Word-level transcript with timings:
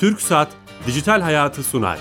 Türk 0.00 0.20
Saat 0.20 0.48
Dijital 0.86 1.20
Hayatı 1.20 1.62
sunar. 1.62 1.98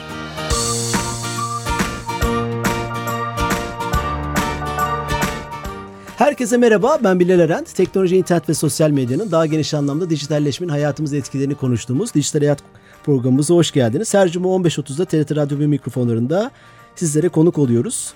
Herkese 6.16 6.58
merhaba, 6.58 7.00
ben 7.04 7.20
Bilal 7.20 7.40
Eren. 7.40 7.64
Teknoloji, 7.64 8.18
internet 8.18 8.50
ve 8.50 8.54
sosyal 8.54 8.90
medyanın 8.90 9.32
daha 9.32 9.46
geniş 9.46 9.74
anlamda 9.74 10.10
dijitalleşmenin 10.10 10.72
hayatımızda 10.72 11.18
etkilerini 11.18 11.56
konuştuğumuz 11.56 12.14
Dijital 12.14 12.40
Hayat 12.40 12.64
programımıza 13.04 13.54
hoş 13.54 13.72
geldiniz. 13.72 14.14
Her 14.14 14.29
cuma 14.29 14.50
15.30'da 14.50 15.06
TRT 15.06 15.36
Radyo 15.36 15.60
1 15.60 15.66
mikrofonlarında 15.66 16.52
sizlere 16.96 17.29
konuk 17.29 17.57
oluyoruz. 17.57 18.14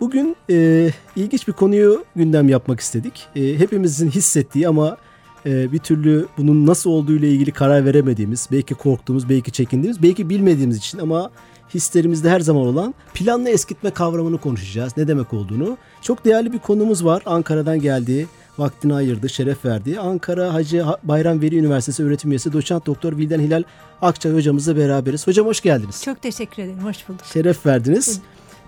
Bugün 0.00 0.36
e, 0.50 0.90
ilginç 1.16 1.48
bir 1.48 1.52
konuyu 1.52 2.04
gündem 2.16 2.48
yapmak 2.48 2.80
istedik. 2.80 3.26
E, 3.36 3.58
hepimizin 3.58 4.10
hissettiği 4.10 4.68
ama 4.68 4.96
e, 5.46 5.72
bir 5.72 5.78
türlü 5.78 6.26
bunun 6.38 6.66
nasıl 6.66 6.90
olduğu 6.90 7.16
ile 7.16 7.30
ilgili 7.30 7.52
karar 7.52 7.84
veremediğimiz, 7.84 8.48
belki 8.52 8.74
korktuğumuz, 8.74 9.28
belki 9.28 9.52
çekindiğimiz, 9.52 10.02
belki 10.02 10.30
bilmediğimiz 10.30 10.76
için 10.76 10.98
ama 10.98 11.30
hislerimizde 11.74 12.30
her 12.30 12.40
zaman 12.40 12.66
olan 12.66 12.94
planlı 13.14 13.48
eskitme 13.48 13.90
kavramını 13.90 14.38
konuşacağız. 14.38 14.96
Ne 14.96 15.08
demek 15.08 15.32
olduğunu. 15.34 15.76
Çok 16.02 16.24
değerli 16.24 16.52
bir 16.52 16.58
konumuz 16.58 17.04
var. 17.04 17.22
Ankara'dan 17.26 17.80
geldi. 17.80 18.26
Vaktini 18.58 18.94
ayırdı, 18.94 19.28
şeref 19.28 19.64
verdi. 19.64 20.00
Ankara 20.00 20.54
Hacı 20.54 20.84
Bayram 21.02 21.40
Veli 21.40 21.58
Üniversitesi 21.58 22.04
öğretim 22.04 22.30
üyesi 22.30 22.52
doçent 22.52 22.86
doktor 22.86 23.16
Vilden 23.16 23.40
Hilal 23.40 23.62
Akçay 24.02 24.32
hocamızla 24.32 24.76
beraberiz. 24.76 25.26
Hocam 25.26 25.46
hoş 25.46 25.60
geldiniz. 25.60 26.02
Çok 26.04 26.22
teşekkür 26.22 26.62
ederim. 26.62 26.78
Hoş 26.84 27.08
bulduk. 27.08 27.24
Şeref 27.32 27.66
verdiniz. 27.66 28.20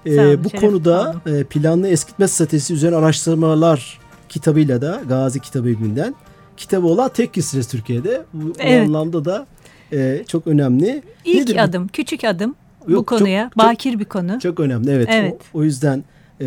Ee, 0.07 0.45
bu 0.45 0.49
konuda 0.49 1.15
e, 1.27 1.45
planlı 1.45 1.89
eskitme 1.89 2.29
stratejisi 2.29 2.75
üzerine 2.75 2.97
araştırmalar 2.97 3.99
kitabıyla 4.29 4.83
da 4.83 5.03
Gazi 5.09 5.41
Kitabı 5.41 5.69
evinden 5.69 6.15
kitabı 6.61 6.86
olan 6.86 7.11
tek 7.14 7.34
kişisiniz 7.34 7.69
Türkiye'de. 7.69 8.22
Bu, 8.33 8.53
evet. 8.58 8.89
anlamda 8.89 9.25
da 9.25 9.47
e, 9.92 10.25
çok 10.28 10.47
önemli. 10.47 11.03
İlk 11.25 11.41
Nedir 11.41 11.64
adım, 11.64 11.84
bu? 11.84 11.89
küçük 11.89 12.25
adım 12.25 12.55
Yok, 12.89 13.00
bu 13.00 13.05
konuya. 13.06 13.44
Çok, 13.44 13.58
bakir 13.58 13.98
bir 13.98 14.05
konu. 14.05 14.41
Çok 14.41 14.61
önemli 14.61 14.91
evet. 14.91 15.08
evet. 15.11 15.41
O, 15.55 15.58
o 15.58 15.64
yüzden 15.64 16.05
e, 16.41 16.47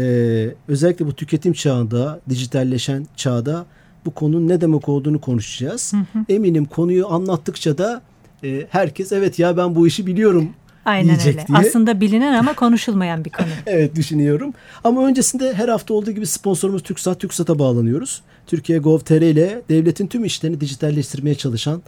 özellikle 0.68 1.06
bu 1.06 1.14
tüketim 1.14 1.54
çağında, 1.54 2.20
dijitalleşen 2.30 3.08
çağda 3.16 3.66
bu 4.06 4.12
konunun 4.12 4.48
ne 4.48 4.62
demek 4.62 4.90
olduğunu 4.90 5.22
konuşacağız. 5.22 5.94
Hı 5.94 5.98
hı. 5.98 6.26
Eminim 6.30 6.66
konuyu 6.66 7.08
anlattıkça 7.08 7.78
da 7.78 8.02
e, 8.44 8.68
herkes 8.70 9.12
evet 9.12 9.40
ya 9.40 9.58
ben 9.58 9.76
bu 9.76 9.88
işi 9.88 10.08
biliyorum 10.08 10.50
Aynen 10.86 11.20
öyle. 11.20 11.48
Diye. 11.48 11.58
Aslında 11.58 12.02
bilinen 12.02 12.34
ama 12.34 12.54
konuşulmayan 12.54 13.26
bir 13.26 13.30
konu. 13.30 13.48
evet 13.66 13.96
düşünüyorum. 13.96 14.54
Ama 14.84 15.06
öncesinde 15.06 15.54
her 15.54 15.70
hafta 15.70 15.94
olduğu 15.94 16.12
gibi 16.12 16.26
sponsorumuz 16.26 16.84
TürkSat, 16.84 17.20
TürkSat'a 17.20 17.60
bağlanıyoruz. 17.60 18.22
Türkiye 18.48 18.80
Gov.tr 18.80 19.22
ile 19.22 19.62
devletin 19.70 20.08
tüm 20.08 20.26
işlerini 20.26 20.62
dijitalleştirmeye 20.62 21.36
çalışan 21.36 21.82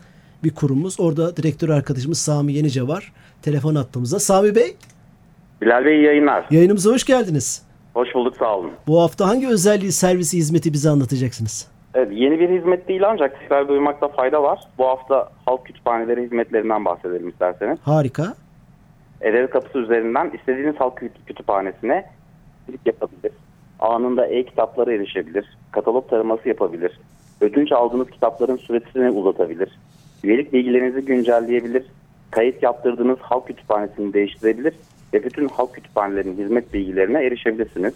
bir 0.44 0.56
kurumumuz. 0.56 1.00
Orada 1.00 1.38
direktör 1.38 1.70
arkadaşımız 1.70 2.18
Sami 2.18 2.54
Yenice 2.54 2.88
var. 2.88 3.14
Telefon 3.42 3.76
attığımızda. 3.76 4.20
Sami 4.20 4.56
Bey. 4.56 4.76
Bilal 5.62 5.86
Bey 5.86 6.02
yayınlar. 6.02 6.46
Yayınımıza 6.52 6.92
hoş 6.92 7.04
geldiniz. 7.04 7.66
Hoş 7.94 8.16
bulduk 8.16 8.38
sağ 8.38 8.58
olun. 8.58 8.72
Bu 8.88 9.02
hafta 9.02 9.28
hangi 9.28 9.48
özelliği, 9.48 9.92
servisi, 9.92 10.38
hizmeti 10.38 10.74
bize 10.74 10.90
anlatacaksınız? 10.90 11.68
Evet, 11.94 12.08
yeni 12.12 12.40
bir 12.40 12.50
hizmet 12.50 12.88
değil 12.88 13.10
ancak 13.10 13.40
tekrar 13.40 13.68
duymakta 13.68 14.08
fayda 14.08 14.44
var. 14.44 14.60
Bu 14.78 14.88
hafta 14.88 15.30
halk 15.46 15.66
kütüphaneleri 15.66 16.24
hizmetlerinden 16.24 16.86
bahsedelim 16.86 17.30
isterseniz. 17.30 17.80
Harika. 17.82 18.34
Ereğli 19.22 19.50
Kapısı 19.50 19.80
üzerinden 19.80 20.32
istediğiniz 20.40 20.76
halk 20.76 21.04
kütüphanesine 21.28 22.06
gidip 22.68 22.88
yapabilir. 22.88 23.32
Anında 23.80 24.28
e-kitaplara 24.28 24.94
erişebilir. 24.94 25.58
Katalog 25.76 26.10
taraması 26.10 26.48
yapabilir. 26.48 27.00
Ödünç 27.42 27.72
aldığınız 27.72 28.10
kitapların 28.10 28.58
süresini 28.58 29.10
uzatabilir. 29.10 29.80
Üyelik 30.24 30.54
bilgilerinizi 30.54 31.02
güncelleyebilir. 31.02 31.86
Kayıt 32.32 32.64
yaptırdığınız 32.64 33.20
halk 33.20 33.48
kütüphanesini 33.48 34.14
değiştirebilir 34.14 34.74
ve 35.14 35.24
bütün 35.24 35.48
halk 35.48 35.74
kütüphanelerinin 35.74 36.38
hizmet 36.38 36.74
bilgilerine 36.74 37.26
erişebilirsiniz. 37.26 37.94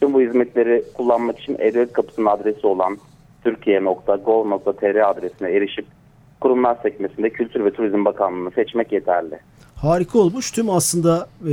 Tüm 0.00 0.14
bu 0.14 0.20
hizmetleri 0.20 0.84
kullanmak 0.94 1.38
için 1.38 1.56
E-Devlet 1.58 1.92
Kapısı'nın 1.92 2.26
adresi 2.26 2.66
olan 2.66 2.98
türkiye.gov.tr 3.44 5.10
adresine 5.10 5.50
erişip 5.50 5.86
kurumlar 6.40 6.76
sekmesinde 6.82 7.30
Kültür 7.30 7.64
ve 7.64 7.70
Turizm 7.70 8.04
Bakanlığı'nı 8.04 8.50
seçmek 8.50 8.92
yeterli 8.92 9.38
harika 9.82 10.18
olmuş. 10.18 10.50
Tüm 10.50 10.70
aslında 10.70 11.28
e, 11.42 11.52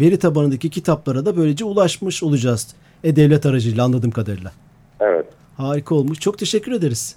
veri 0.00 0.18
tabanındaki 0.18 0.70
kitaplara 0.70 1.26
da 1.26 1.36
böylece 1.36 1.64
ulaşmış 1.64 2.22
olacağız. 2.22 2.74
E-Devlet 3.04 3.46
aracıyla 3.46 3.84
anladığım 3.84 4.10
kadarıyla. 4.10 4.52
Evet. 5.00 5.26
Harika 5.56 5.94
olmuş. 5.94 6.20
Çok 6.20 6.38
teşekkür 6.38 6.72
ederiz. 6.72 7.16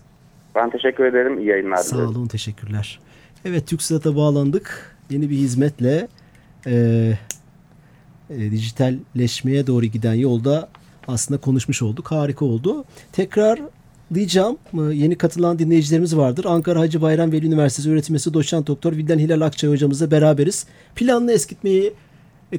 Ben 0.56 0.70
teşekkür 0.70 1.06
ederim. 1.06 1.40
İyi 1.40 1.48
yayınlar 1.48 1.78
Sağ 1.78 1.98
olun. 1.98 2.28
Teşekkürler. 2.28 3.00
Evet 3.46 3.68
TürkSat'a 3.68 4.16
bağlandık. 4.16 4.96
Yeni 5.10 5.30
bir 5.30 5.36
hizmetle 5.36 6.08
e, 6.68 6.74
e, 8.30 8.52
dijitalleşmeye 8.52 9.68
doğru 9.68 9.86
giden 9.86 10.14
yolda 10.14 10.70
aslında 11.08 11.42
konuşmuş 11.42 11.82
olduk. 11.82 12.12
Harika 12.12 12.46
oldu. 12.46 12.86
Tekrar 13.12 13.60
diyeceğim 14.14 14.58
yeni 14.74 15.18
katılan 15.18 15.60
dinleyicilerimiz 15.60 16.18
vardır. 16.18 16.46
Ankara 16.46 16.80
Hacı 16.80 17.02
Bayram 17.02 17.32
Veli 17.32 17.48
Üniversitesi 17.48 17.92
öğretim 17.92 18.16
üyesi 18.16 18.34
doçent 18.34 18.68
doktor 18.68 18.94
Vildan 18.94 19.20
Hilal 19.20 19.42
Akçay 19.42 19.70
hocamızla 19.70 20.12
beraberiz. 20.12 20.68
Planlı 20.96 21.32
eskitmeyi 21.32 21.88
e, 21.88 21.94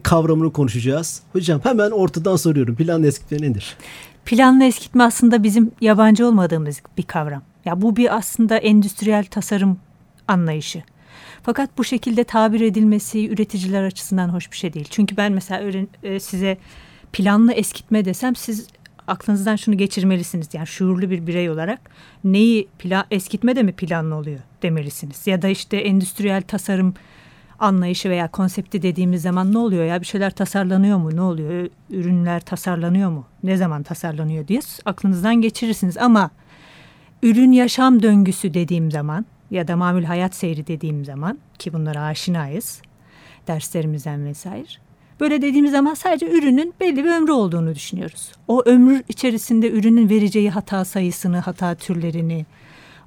kavramını 0.02 0.52
konuşacağız. 0.52 1.22
Hocam 1.32 1.60
hemen 1.62 1.90
ortadan 1.90 2.36
soruyorum. 2.36 2.74
Planlı 2.74 3.06
eskitme 3.06 3.48
nedir? 3.48 3.76
Planlı 4.24 4.64
eskitme 4.64 5.04
aslında 5.04 5.42
bizim 5.42 5.70
yabancı 5.80 6.26
olmadığımız 6.26 6.82
bir 6.98 7.02
kavram. 7.02 7.42
Ya 7.64 7.82
bu 7.82 7.96
bir 7.96 8.16
aslında 8.16 8.56
endüstriyel 8.56 9.24
tasarım 9.24 9.78
anlayışı. 10.28 10.82
Fakat 11.42 11.78
bu 11.78 11.84
şekilde 11.84 12.24
tabir 12.24 12.60
edilmesi 12.60 13.28
üreticiler 13.28 13.84
açısından 13.84 14.28
hoş 14.28 14.52
bir 14.52 14.56
şey 14.56 14.72
değil. 14.72 14.86
Çünkü 14.90 15.16
ben 15.16 15.32
mesela 15.32 15.86
e, 16.02 16.20
size 16.20 16.58
planlı 17.12 17.52
eskitme 17.52 18.04
desem 18.04 18.36
siz 18.36 18.66
aklınızdan 19.06 19.56
şunu 19.56 19.76
geçirmelisiniz. 19.76 20.48
Yani 20.52 20.66
şuurlu 20.66 21.10
bir 21.10 21.26
birey 21.26 21.50
olarak 21.50 21.80
neyi 22.24 22.68
plan, 22.78 23.04
eskitme 23.10 23.56
de 23.56 23.62
mi 23.62 23.72
planlı 23.72 24.14
oluyor 24.14 24.38
demelisiniz. 24.62 25.26
Ya 25.26 25.42
da 25.42 25.48
işte 25.48 25.76
endüstriyel 25.76 26.42
tasarım 26.42 26.94
anlayışı 27.64 28.10
veya 28.10 28.28
konsepti 28.28 28.82
dediğimiz 28.82 29.22
zaman 29.22 29.52
ne 29.52 29.58
oluyor 29.58 29.84
ya? 29.84 30.00
Bir 30.00 30.06
şeyler 30.06 30.30
tasarlanıyor 30.30 30.98
mu? 30.98 31.16
Ne 31.16 31.20
oluyor? 31.20 31.68
Ürünler 31.90 32.40
tasarlanıyor 32.40 33.10
mu? 33.10 33.26
Ne 33.42 33.56
zaman 33.56 33.82
tasarlanıyor 33.82 34.48
diye 34.48 34.60
aklınızdan 34.84 35.34
geçirirsiniz. 35.34 35.98
Ama 35.98 36.30
ürün 37.22 37.52
yaşam 37.52 38.02
döngüsü 38.02 38.54
dediğim 38.54 38.90
zaman 38.90 39.26
ya 39.50 39.68
da 39.68 39.76
mamül 39.76 40.04
hayat 40.04 40.34
seyri 40.34 40.66
dediğim 40.66 41.04
zaman 41.04 41.38
ki 41.58 41.72
bunlara 41.72 42.00
aşinayız 42.00 42.82
derslerimizden 43.46 44.26
vesaire. 44.26 44.68
Böyle 45.20 45.42
dediğimiz 45.42 45.72
zaman 45.72 45.94
sadece 45.94 46.30
ürünün 46.30 46.74
belli 46.80 47.04
bir 47.04 47.10
ömrü 47.10 47.32
olduğunu 47.32 47.74
düşünüyoruz. 47.74 48.32
O 48.48 48.62
ömür 48.66 49.02
içerisinde 49.08 49.70
ürünün 49.70 50.08
vereceği 50.08 50.50
hata 50.50 50.84
sayısını, 50.84 51.38
hata 51.38 51.74
türlerini, 51.74 52.46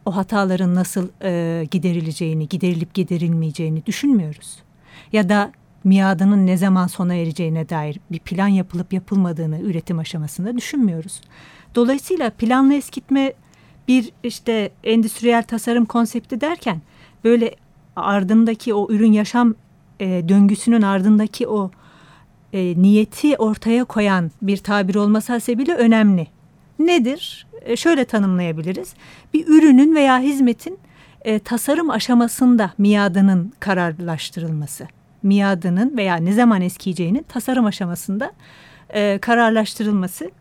o 0.08 0.16
hataların 0.16 0.76
nasıl 0.76 1.08
e, 1.24 1.66
giderileceğini, 1.72 2.48
giderilip 2.48 2.94
giderilmeyeceğini 2.94 3.86
düşünmüyoruz. 3.86 4.58
Ya 5.12 5.30
da 5.30 5.52
miadının 5.84 6.48
ne 6.48 6.58
zaman 6.58 6.88
sona 6.88 7.14
ereceğine 7.14 7.70
dair 7.70 8.00
bir 8.12 8.20
plan 8.20 8.48
yapılıp 8.48 8.94
yapılmadığını 8.94 9.62
üretim 9.62 10.00
aşamasında 10.00 10.58
düşünmüyoruz. 10.58 11.22
Dolayısıyla 11.76 12.30
planlı 12.30 12.74
eskitme 12.74 13.34
bir 13.88 14.12
işte 14.24 14.72
endüstriyel 14.84 15.44
tasarım 15.44 15.86
konsepti 15.86 16.42
derken 16.42 16.82
böyle 17.24 17.56
ardındaki 17.96 18.74
o 18.74 18.92
ürün 18.92 19.12
yaşam 19.12 19.56
e, 20.00 20.30
döngüsünün 20.30 20.82
ardındaki 20.82 21.48
o 21.48 21.72
e, 22.54 22.82
niyeti 22.82 23.38
ortaya 23.38 23.84
koyan 23.84 24.32
bir 24.42 24.58
tabir 24.58 24.96
olması 24.96 25.34
hasebiyle 25.34 25.76
önemli. 25.76 26.28
Nedir? 26.80 27.48
E, 27.62 27.76
şöyle 27.76 28.06
tanımlayabiliriz. 28.06 28.94
Bir 29.34 29.48
ürünün 29.48 29.96
veya 29.96 30.20
hizmetin 30.20 30.80
e, 31.22 31.40
tasarım 31.40 31.90
aşamasında 31.90 32.74
miadının 32.78 33.54
kararlaştırılması. 33.60 34.88
Miadının 35.24 35.98
veya 35.98 36.16
ne 36.16 36.34
zaman 36.34 36.62
eskiyeceğinin 36.62 37.24
tasarım 37.24 37.66
aşamasında 37.66 38.32
e, 38.90 39.18
kararlaştırılması. 39.22 40.32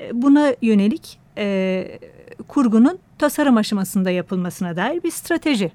E, 0.00 0.22
buna 0.22 0.54
yönelik 0.62 1.18
e, 1.38 1.98
kurgunun 2.48 2.98
tasarım 3.18 3.56
aşamasında 3.56 4.10
yapılmasına 4.10 4.76
dair 4.76 5.02
bir 5.02 5.10
strateji. 5.10 5.72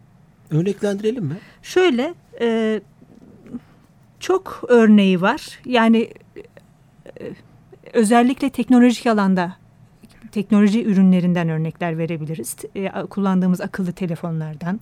Örneklendirelim 0.51 1.25
mi? 1.25 1.38
Şöyle 1.62 2.13
e, 2.41 2.81
çok 4.19 4.63
örneği 4.68 5.21
var. 5.21 5.59
Yani 5.65 6.09
e, 6.38 7.33
özellikle 7.94 8.50
teknolojik 8.50 9.07
alanda 9.07 9.60
teknoloji 10.31 10.83
ürünlerinden 10.83 11.50
örnekler 11.50 11.98
verebiliriz. 11.98 12.56
E, 12.75 12.92
kullandığımız 13.10 13.62
akıllı 13.62 13.92
telefonlardan, 13.92 14.80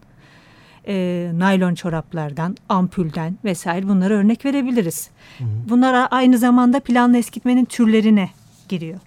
e, 0.87 1.31
naylon 1.33 1.75
çoraplardan, 1.75 2.57
ampulden 2.69 3.37
vesaire 3.43 3.87
bunlara 3.87 4.13
örnek 4.13 4.45
verebiliriz. 4.45 5.09
Hı 5.37 5.43
hı. 5.43 5.47
Bunlar 5.69 6.07
aynı 6.11 6.37
zamanda 6.37 6.79
planlı 6.79 7.17
eskitmenin 7.17 7.65
türlerine 7.65 8.29
giriyor. 8.69 8.99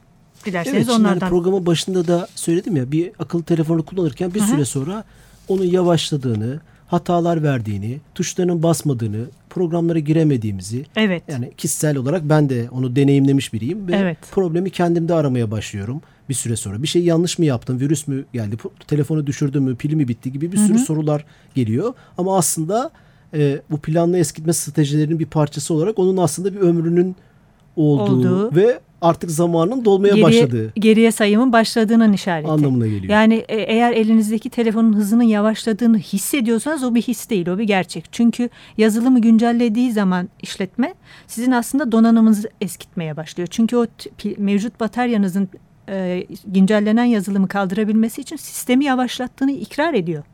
Dilerseniz 0.45 0.89
evet, 0.89 1.01
onlardan. 1.01 1.21
Hani 1.21 1.31
programın 1.31 1.67
başında 1.67 2.07
da 2.07 2.29
söyledim 2.35 2.77
ya 2.77 2.93
bir 2.93 3.11
akıllı 3.19 3.43
telefonu 3.43 3.85
kullanırken 3.85 4.35
bir 4.35 4.41
hı 4.41 4.45
hı. 4.45 4.49
süre 4.49 4.65
sonra 4.65 5.05
onun 5.49 5.65
yavaşladığını, 5.65 6.61
hatalar 6.87 7.43
verdiğini, 7.43 8.01
tuşlarının 8.15 8.63
basmadığını, 8.63 9.27
programlara 9.53 9.99
giremediğimizi 9.99 10.85
Evet. 10.97 11.23
yani 11.29 11.53
kişisel 11.57 11.97
olarak 11.97 12.23
ben 12.29 12.49
de 12.49 12.69
onu 12.71 12.97
deneyimlemiş 12.97 13.53
biriyim 13.53 13.89
ve 13.89 13.97
Evet. 13.97 14.19
problemi 14.31 14.71
kendimde 14.71 15.15
aramaya 15.15 15.51
başlıyorum 15.51 16.01
bir 16.29 16.35
süre 16.35 16.57
sonra. 16.57 16.83
Bir 16.83 16.89
şey 16.89 17.05
yanlış 17.05 17.39
mı 17.39 17.45
yaptım, 17.45 17.81
virüs 17.81 18.09
mü 18.09 18.25
geldi, 18.33 18.57
telefonu 18.89 19.27
düşürdüm 19.27 19.63
mü, 19.63 19.77
pili 19.77 19.97
mi 19.97 20.09
bitti 20.09 20.33
gibi 20.33 20.53
bir 20.53 20.57
sürü 20.57 20.79
sorular 20.79 21.25
geliyor. 21.55 21.95
Ama 22.19 22.37
aslında 22.39 22.91
e, 23.35 23.61
bu 23.71 23.79
planlı 23.79 24.19
eskitme 24.19 24.53
stratejilerinin 24.53 25.19
bir 25.19 25.27
parçası 25.27 25.75
olarak 25.75 25.99
onun 25.99 26.17
aslında 26.17 26.55
bir 26.55 26.61
ömrünün 26.61 27.17
olduğu, 27.77 28.03
Olduğu. 28.03 28.57
ve 28.57 28.81
artık 29.03 29.31
zamanın 29.31 29.85
dolmaya 29.85 30.09
Geriye, 30.09 30.25
başladığı 30.25 30.73
geriye 30.75 31.13
sayımın 31.13 31.53
başladığının 31.53 32.13
işareti. 32.13 32.51
anlamına 32.51 32.87
geliyor. 32.87 33.13
Yani 33.13 33.35
e, 33.35 33.57
eğer 33.57 33.93
elinizdeki 33.93 34.51
telefonun 34.51 34.97
hızının 34.97 35.23
yavaşladığını 35.23 35.99
hissediyorsanız 35.99 36.85
o 36.85 36.95
bir 36.95 37.03
his 37.03 37.31
değil, 37.31 37.49
o 37.49 37.59
bir 37.59 37.65
gerçek. 37.65 38.13
Çünkü 38.13 38.49
yazılımı 38.79 39.21
güncellediği 39.21 39.93
zaman 39.93 40.29
işletme 40.43 40.95
sizin 41.27 41.53
aslında 41.53 41.93
donanımınızı 41.93 42.51
eskitmeye 42.61 43.17
başlıyor. 43.17 43.49
Çünkü 43.51 43.77
o 43.77 43.87
mevcut 44.39 44.81
bataryanızın 44.81 45.49
e, 45.89 46.27
güncellenen 46.47 47.05
yazılımı 47.05 47.49
kaldırabilmesi 47.49 48.21
için 48.21 48.37
sistemi 48.37 48.85
yavaşlattığını 48.85 49.53
ikrar 49.53 49.95
ediyor 49.95 50.25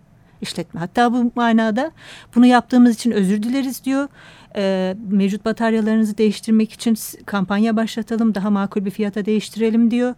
işletme. 0.41 0.81
Hatta 0.81 1.13
bu 1.13 1.33
manada 1.35 1.91
bunu 2.35 2.47
yaptığımız 2.47 2.95
için 2.95 3.11
özür 3.11 3.43
dileriz 3.43 3.85
diyor. 3.85 4.09
E, 4.57 4.95
mevcut 5.11 5.45
bataryalarınızı 5.45 6.19
değiştirmek 6.19 6.73
için 6.73 6.97
kampanya 7.27 7.77
başlatalım, 7.77 8.35
daha 8.35 8.51
makul 8.51 8.85
bir 8.85 8.91
fiyata 8.91 9.25
değiştirelim 9.25 9.91
diyor. 9.91 10.15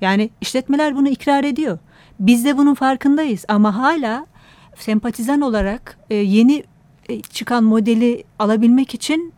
Yani 0.00 0.30
işletmeler 0.40 0.96
bunu 0.96 1.08
ikrar 1.08 1.44
ediyor. 1.44 1.78
Biz 2.20 2.44
de 2.44 2.56
bunun 2.56 2.74
farkındayız 2.74 3.44
ama 3.48 3.76
hala 3.76 4.26
sempatizan 4.76 5.40
olarak 5.40 5.98
e, 6.10 6.14
yeni 6.14 6.64
e, 7.08 7.22
çıkan 7.22 7.64
modeli 7.64 8.24
alabilmek 8.38 8.94
için 8.94 9.32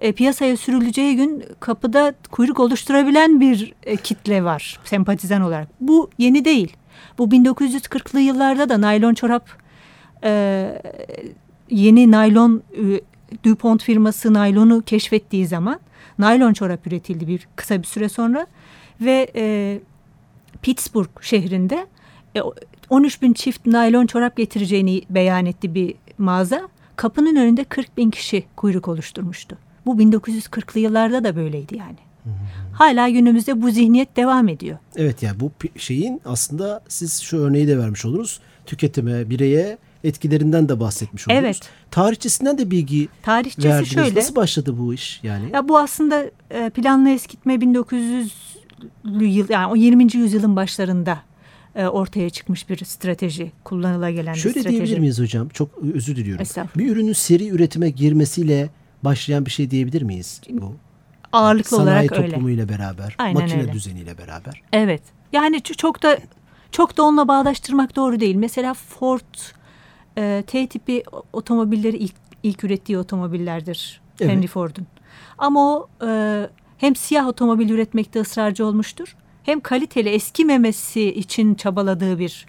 e, 0.00 0.12
piyasaya 0.12 0.56
sürüleceği 0.56 1.16
gün 1.16 1.44
kapıda 1.60 2.14
kuyruk 2.30 2.60
oluşturabilen 2.60 3.40
bir 3.40 3.74
e, 3.82 3.96
kitle 3.96 4.44
var 4.44 4.80
sempatizan 4.84 5.42
olarak. 5.42 5.68
Bu 5.80 6.10
yeni 6.18 6.44
değil. 6.44 6.76
Bu 7.18 7.28
1940'lı 7.28 8.20
yıllarda 8.20 8.68
da 8.68 8.80
naylon 8.80 9.14
çorap 9.14 9.48
e, 10.24 10.82
yeni 11.70 12.10
naylon 12.10 12.62
DuPont 13.44 13.82
firması 13.82 14.34
naylonu 14.34 14.82
keşfettiği 14.82 15.46
zaman 15.46 15.80
naylon 16.18 16.52
çorap 16.52 16.86
üretildi 16.86 17.26
bir 17.26 17.48
kısa 17.56 17.78
bir 17.78 17.86
süre 17.86 18.08
sonra 18.08 18.46
ve 19.00 19.30
e, 19.36 19.80
Pittsburgh 20.62 21.22
şehrinde 21.22 21.86
e, 22.34 22.42
o- 22.42 22.54
13 22.90 23.22
bin 23.22 23.32
çift 23.32 23.66
naylon 23.66 24.06
çorap 24.06 24.36
getireceğini 24.36 25.02
beyan 25.10 25.46
etti 25.46 25.74
bir 25.74 25.94
mağaza. 26.18 26.68
Kapının 26.96 27.36
önünde 27.36 27.64
40 27.64 27.96
bin 27.96 28.10
kişi 28.10 28.44
kuyruk 28.56 28.88
oluşturmuştu. 28.88 29.58
Bu 29.86 29.94
1940'lı 30.02 30.80
yıllarda 30.80 31.24
da 31.24 31.36
böyleydi 31.36 31.76
yani. 31.76 31.96
Hala 32.72 33.08
günümüzde 33.08 33.62
bu 33.62 33.70
zihniyet 33.70 34.16
devam 34.16 34.48
ediyor. 34.48 34.78
Evet 34.96 35.22
yani 35.22 35.40
bu 35.40 35.50
şeyin 35.76 36.20
aslında 36.24 36.80
siz 36.88 37.20
şu 37.22 37.38
örneği 37.38 37.68
de 37.68 37.78
vermiş 37.78 38.04
oluruz. 38.04 38.40
Tüketime, 38.66 39.30
bireye 39.30 39.78
etkilerinden 40.04 40.68
de 40.68 40.80
bahsetmiş 40.80 41.28
oluruz. 41.28 41.40
Evet. 41.44 41.60
Tarihçesinden 41.90 42.58
de 42.58 42.70
bilgi 42.70 43.08
Tarihçesi 43.22 43.68
verdiniz. 43.68 43.92
şöyle. 43.92 44.20
Nasıl 44.20 44.36
başladı 44.36 44.78
bu 44.78 44.94
iş 44.94 45.20
yani? 45.22 45.50
Ya 45.52 45.68
bu 45.68 45.78
aslında 45.78 46.24
e, 46.50 46.70
planlı 46.70 47.10
eskitme 47.10 47.54
1900'lü 47.54 49.24
yıl 49.24 49.48
yani 49.48 49.72
o 49.72 49.76
20. 49.76 50.16
yüzyılın 50.16 50.56
başlarında 50.56 51.18
e, 51.74 51.86
ortaya 51.86 52.30
çıkmış 52.30 52.68
bir 52.68 52.84
strateji, 52.84 53.52
kullanıla 53.64 54.10
gelen 54.10 54.32
Şöyle 54.34 54.54
bir 54.54 54.60
strateji. 54.60 54.76
diyebilir 54.78 54.98
miyiz 54.98 55.20
hocam? 55.20 55.48
Çok 55.48 55.68
özür 55.94 56.16
diliyorum. 56.16 56.46
Bir 56.76 56.90
ürünün 56.92 57.12
seri 57.12 57.48
üretime 57.48 57.90
girmesiyle 57.90 58.70
başlayan 59.02 59.46
bir 59.46 59.50
şey 59.50 59.70
diyebilir 59.70 60.02
miyiz 60.02 60.40
bu? 60.50 60.74
Ağırlıklı 61.32 61.76
Sanayi 61.76 61.96
olarak 61.96 62.12
öyle. 62.12 62.26
toplumuyla 62.30 62.68
beraber, 62.68 63.14
Aynen 63.18 63.42
makine 63.42 63.60
öyle. 63.60 63.72
düzeniyle 63.72 64.18
beraber. 64.18 64.62
Evet. 64.72 65.02
Yani 65.32 65.62
çok 65.62 66.02
da 66.02 66.18
çok 66.72 66.96
da 66.96 67.02
onunla 67.02 67.28
bağdaştırmak 67.28 67.96
doğru 67.96 68.20
değil. 68.20 68.34
Mesela 68.36 68.74
Ford 68.74 69.34
e, 70.18 70.44
T 70.46 70.66
tipi 70.66 71.02
otomobilleri 71.32 71.96
ilk 71.96 72.14
ilk 72.42 72.64
ürettiği 72.64 72.98
otomobillerdir 72.98 74.00
Evet. 74.20 74.32
Henry 74.32 74.46
Ford'un. 74.46 74.86
Ama 75.38 75.70
o 75.76 75.88
e, 76.06 76.40
hem 76.78 76.96
siyah 76.96 77.26
otomobil 77.28 77.70
üretmekte 77.70 78.20
ısrarcı 78.20 78.66
olmuştur. 78.66 79.16
Hem 79.42 79.60
kaliteli 79.60 80.08
eskimemesi 80.08 81.14
için 81.14 81.54
çabaladığı 81.54 82.18
bir 82.18 82.46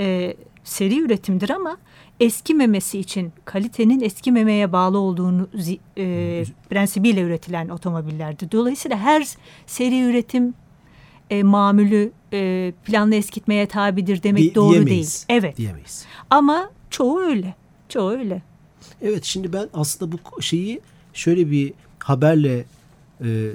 e, 0.00 0.34
seri 0.64 1.00
üretimdir 1.00 1.50
ama 1.50 1.76
eskimemesi 2.20 2.98
için 2.98 3.32
kalitenin 3.44 4.00
eskimemeye 4.00 4.72
bağlı 4.72 4.98
olduğunu 4.98 5.48
e, 5.98 6.44
prensibiyle 6.70 7.20
üretilen 7.20 7.68
otomobillerdi. 7.68 8.52
Dolayısıyla 8.52 8.98
her 8.98 9.26
seri 9.66 10.00
üretim 10.00 10.54
e, 11.30 11.42
mamülü 11.42 12.12
e, 12.32 12.72
planlı 12.84 13.14
eskitmeye 13.14 13.66
tabidir 13.66 14.22
demek 14.22 14.42
Di- 14.42 14.54
doğru 14.54 14.72
diyemeyiz. 14.72 15.26
değil. 15.28 15.40
Evet. 15.40 15.56
Diyemeyiz. 15.56 16.04
Ama 16.30 16.70
çoğu 16.90 17.20
öyle. 17.20 17.54
Çoğu 17.88 18.10
öyle. 18.10 18.42
Evet 19.02 19.24
şimdi 19.24 19.52
ben 19.52 19.68
aslında 19.74 20.12
bu 20.12 20.42
şeyi 20.42 20.80
şöyle 21.14 21.50
bir 21.50 21.72
haberle 21.98 22.64
e, 23.24 23.50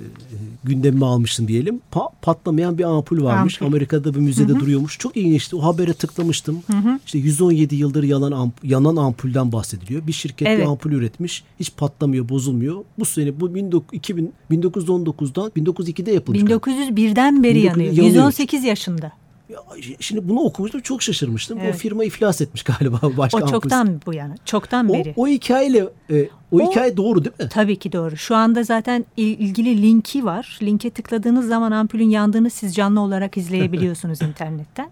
gündemime 0.64 1.06
almıştım 1.06 1.48
diyelim. 1.48 1.82
Pa- 1.92 2.12
patlamayan 2.22 2.78
bir 2.78 2.84
ampul 2.84 3.24
varmış. 3.24 3.62
Ampul. 3.62 3.74
Amerika'da 3.74 4.14
bir 4.14 4.20
müzede 4.20 4.60
duruyormuş. 4.60 5.00
Çok 5.00 5.18
ilginçti. 5.18 5.56
O 5.56 5.64
habere 5.64 5.94
tıklamıştım. 5.94 6.64
İşte 7.06 7.18
117 7.20 7.76
yıldır 7.76 8.04
yalan 8.04 8.32
amp- 8.32 8.52
yanan 8.64 8.96
ampulden 8.96 9.52
bahsediliyor. 9.52 10.08
Bir 10.08 10.12
şirket 10.12 10.48
Evet. 10.48 10.60
bir 10.60 10.66
ampul 10.66 10.92
üretmiş. 10.92 11.44
Hiç 11.60 11.72
patlamıyor, 11.78 12.30
bozulmuyor. 12.30 12.84
Bu 13.00 13.06
sene 13.06 13.40
bu 13.40 13.46
19, 13.46 13.84
2000, 13.92 14.34
1919'dan 14.52 15.50
1902'de 15.58 16.12
yapılmış. 16.12 16.42
1901'den 16.42 17.44
beri 17.44 17.56
1900 17.56 17.66
yanıyor. 17.66 17.94
yanıyor. 17.94 18.06
118 18.16 18.64
yaşında. 18.64 19.12
Ya, 19.54 19.60
şimdi 20.00 20.30
bunu 20.30 20.40
okumuştum 20.40 20.82
çok 20.82 21.02
şaşırmıştım. 21.04 21.58
O 21.60 21.62
Evet. 21.64 21.76
firma 21.76 22.04
iflas 22.04 22.42
etmiş 22.42 22.64
galiba 22.64 23.00
başka 23.18 23.38
O 23.44 23.48
çoktan 23.48 24.02
bu 24.06 24.14
yana. 24.14 24.36
Çoktan 24.46 24.90
o, 24.90 24.94
beri. 24.94 25.14
o 25.18 25.28
hikayeyle 25.28 25.80
e, 26.10 26.24
o, 26.52 26.58
O- 26.60 26.72
hikaye 26.72 26.98
doğru 26.98 27.26
değil 27.26 27.36
mi? 27.40 27.50
Tabii 27.50 27.76
ki 27.76 27.92
doğru. 27.92 28.18
Şu 28.18 28.36
anda 28.36 28.64
zaten 28.64 29.06
il- 29.18 29.40
ilgili 29.40 29.82
linki 29.82 30.26
var. 30.26 30.60
Linke 30.62 30.90
tıkladığınız 30.90 31.48
zaman 31.48 31.72
ampulün 31.72 32.10
yandığını 32.10 32.50
siz 32.50 32.76
canlı 32.76 33.00
olarak 33.00 33.38
izleyebiliyorsunuz 33.38 34.22
internetten. 34.30 34.90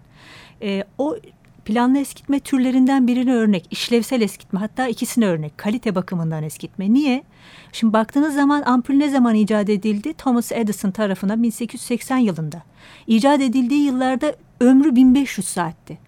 Ee, 0.62 0.84
o 0.98 1.16
planlı 1.64 1.98
eskitme 1.98 2.40
türlerinden 2.40 3.06
birini 3.06 3.34
örnek. 3.34 3.66
işlevsel 3.70 4.20
eskitme 4.20 4.58
hatta 4.60 4.88
ikisine 4.88 5.26
örnek. 5.26 5.58
Kalite 5.58 5.94
bakımından 5.94 6.42
eskitme. 6.42 6.92
Niye? 6.92 7.24
Şimdi 7.72 7.92
baktığınız 7.92 8.34
zaman 8.34 8.62
ampul 8.66 8.94
ne 8.94 9.10
zaman 9.10 9.34
icat 9.34 9.68
edildi? 9.70 10.14
Thomas 10.14 10.52
Edison 10.52 10.90
tarafından 10.90 11.42
1880 11.42 12.16
yılında. 12.18 12.62
İcat 13.06 13.40
edildiği 13.40 13.84
yıllarda 13.84 14.34
ömrü 14.62 14.96
1500 14.96 15.48
saatti. 15.48 15.98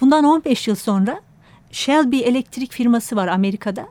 Bundan 0.00 0.24
15 0.24 0.68
yıl 0.68 0.74
sonra 0.74 1.20
Shelby 1.70 2.20
elektrik 2.20 2.72
firması 2.72 3.16
var 3.16 3.28
Amerika'da. 3.28 3.86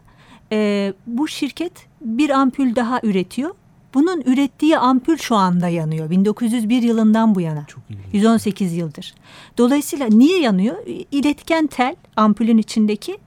Ee, 0.52 0.94
bu 1.08 1.28
şirket 1.28 1.88
bir 2.02 2.30
ampul 2.30 2.76
daha 2.76 3.00
üretiyor. 3.04 3.56
Bunun 3.94 4.22
ürettiği 4.22 4.78
ampul 4.78 5.18
şu 5.18 5.36
anda 5.36 5.68
yanıyor. 5.68 6.10
1901 6.10 6.82
yılından 6.82 7.36
bu 7.36 7.42
yana. 7.42 7.66
Çok 7.66 7.84
ilginç. 7.90 8.14
118 8.14 8.74
yıldır. 8.74 9.14
Dolayısıyla 9.58 10.08
niye 10.08 10.40
yanıyor? 10.40 10.76
İletken 11.12 11.68
tel 11.68 11.96
ampulün 12.16 12.58
içindeki 12.58 13.18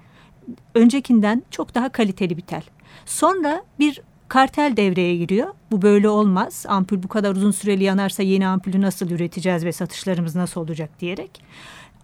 öncekinden 0.74 1.42
çok 1.50 1.74
daha 1.74 1.88
kaliteli 1.88 2.36
bir 2.36 2.42
tel. 2.42 2.62
Sonra 3.06 3.62
bir 3.78 4.02
kartel 4.30 4.76
devreye 4.76 5.16
giriyor. 5.16 5.48
Bu 5.70 5.82
böyle 5.82 6.08
olmaz. 6.08 6.64
Ampul 6.68 7.02
bu 7.02 7.08
kadar 7.08 7.32
uzun 7.32 7.50
süreli 7.50 7.84
yanarsa 7.84 8.22
yeni 8.22 8.46
ampulü 8.46 8.80
nasıl 8.80 9.10
üreteceğiz 9.10 9.64
ve 9.64 9.72
satışlarımız 9.72 10.36
nasıl 10.36 10.60
olacak 10.60 10.90
diyerek. 11.00 11.42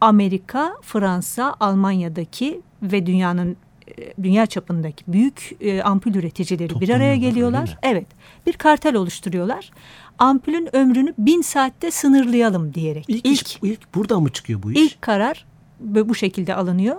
Amerika, 0.00 0.76
Fransa, 0.82 1.54
Almanya'daki 1.60 2.60
ve 2.82 3.06
dünyanın 3.06 3.56
e, 3.98 4.22
dünya 4.22 4.46
çapındaki 4.46 5.04
büyük 5.08 5.56
e, 5.60 5.82
ampul 5.82 6.14
üreticileri 6.14 6.80
bir 6.80 6.88
araya 6.88 7.16
geliyorlar. 7.16 7.78
Evet. 7.82 8.06
Bir 8.46 8.52
kartel 8.52 8.94
oluşturuyorlar. 8.94 9.70
Ampulün 10.18 10.76
ömrünü 10.76 11.14
bin 11.18 11.42
saatte 11.42 11.90
sınırlayalım 11.90 12.74
diyerek. 12.74 13.04
İlk, 13.08 13.26
ilk, 13.26 13.46
iş, 13.46 13.58
ilk 13.62 13.94
buradan 13.94 14.22
mı 14.22 14.32
çıkıyor 14.32 14.62
bu 14.62 14.72
iş? 14.72 14.78
ilk 14.78 15.02
karar 15.02 15.46
bu 15.80 16.14
şekilde 16.14 16.54
alınıyor. 16.54 16.96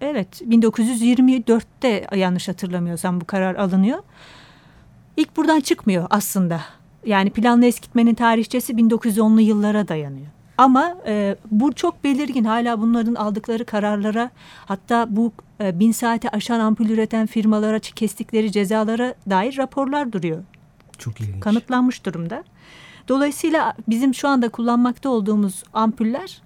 Evet 0.00 0.42
1924'te 0.42 2.06
yanlış 2.16 2.48
hatırlamıyorsam 2.48 3.20
bu 3.20 3.24
karar 3.24 3.54
alınıyor. 3.54 3.98
İlk 5.16 5.36
buradan 5.36 5.60
çıkmıyor 5.60 6.06
aslında. 6.10 6.60
Yani 7.06 7.30
planlı 7.30 7.66
eskitmenin 7.66 8.14
tarihçesi 8.14 8.72
1910'lu 8.72 9.40
yıllara 9.40 9.88
dayanıyor. 9.88 10.26
Ama 10.58 10.96
e, 11.06 11.36
bu 11.50 11.72
çok 11.72 12.04
belirgin 12.04 12.44
hala 12.44 12.80
bunların 12.80 13.14
aldıkları 13.14 13.64
kararlara 13.64 14.30
hatta 14.66 15.06
bu 15.16 15.32
e, 15.60 15.78
bin 15.80 15.92
saate 15.92 16.28
aşan 16.28 16.60
ampul 16.60 16.88
üreten 16.88 17.26
firmalara 17.26 17.78
kestikleri 17.78 18.52
cezalara 18.52 19.14
dair 19.30 19.56
raporlar 19.56 20.12
duruyor 20.12 20.42
Çok 20.98 21.20
ilginç. 21.20 21.40
kanıtlanmış 21.40 22.06
durumda. 22.06 22.44
Dolayısıyla 23.08 23.74
bizim 23.88 24.14
şu 24.14 24.28
anda 24.28 24.48
kullanmakta 24.48 25.08
olduğumuz 25.08 25.62
ampuller 25.72 26.42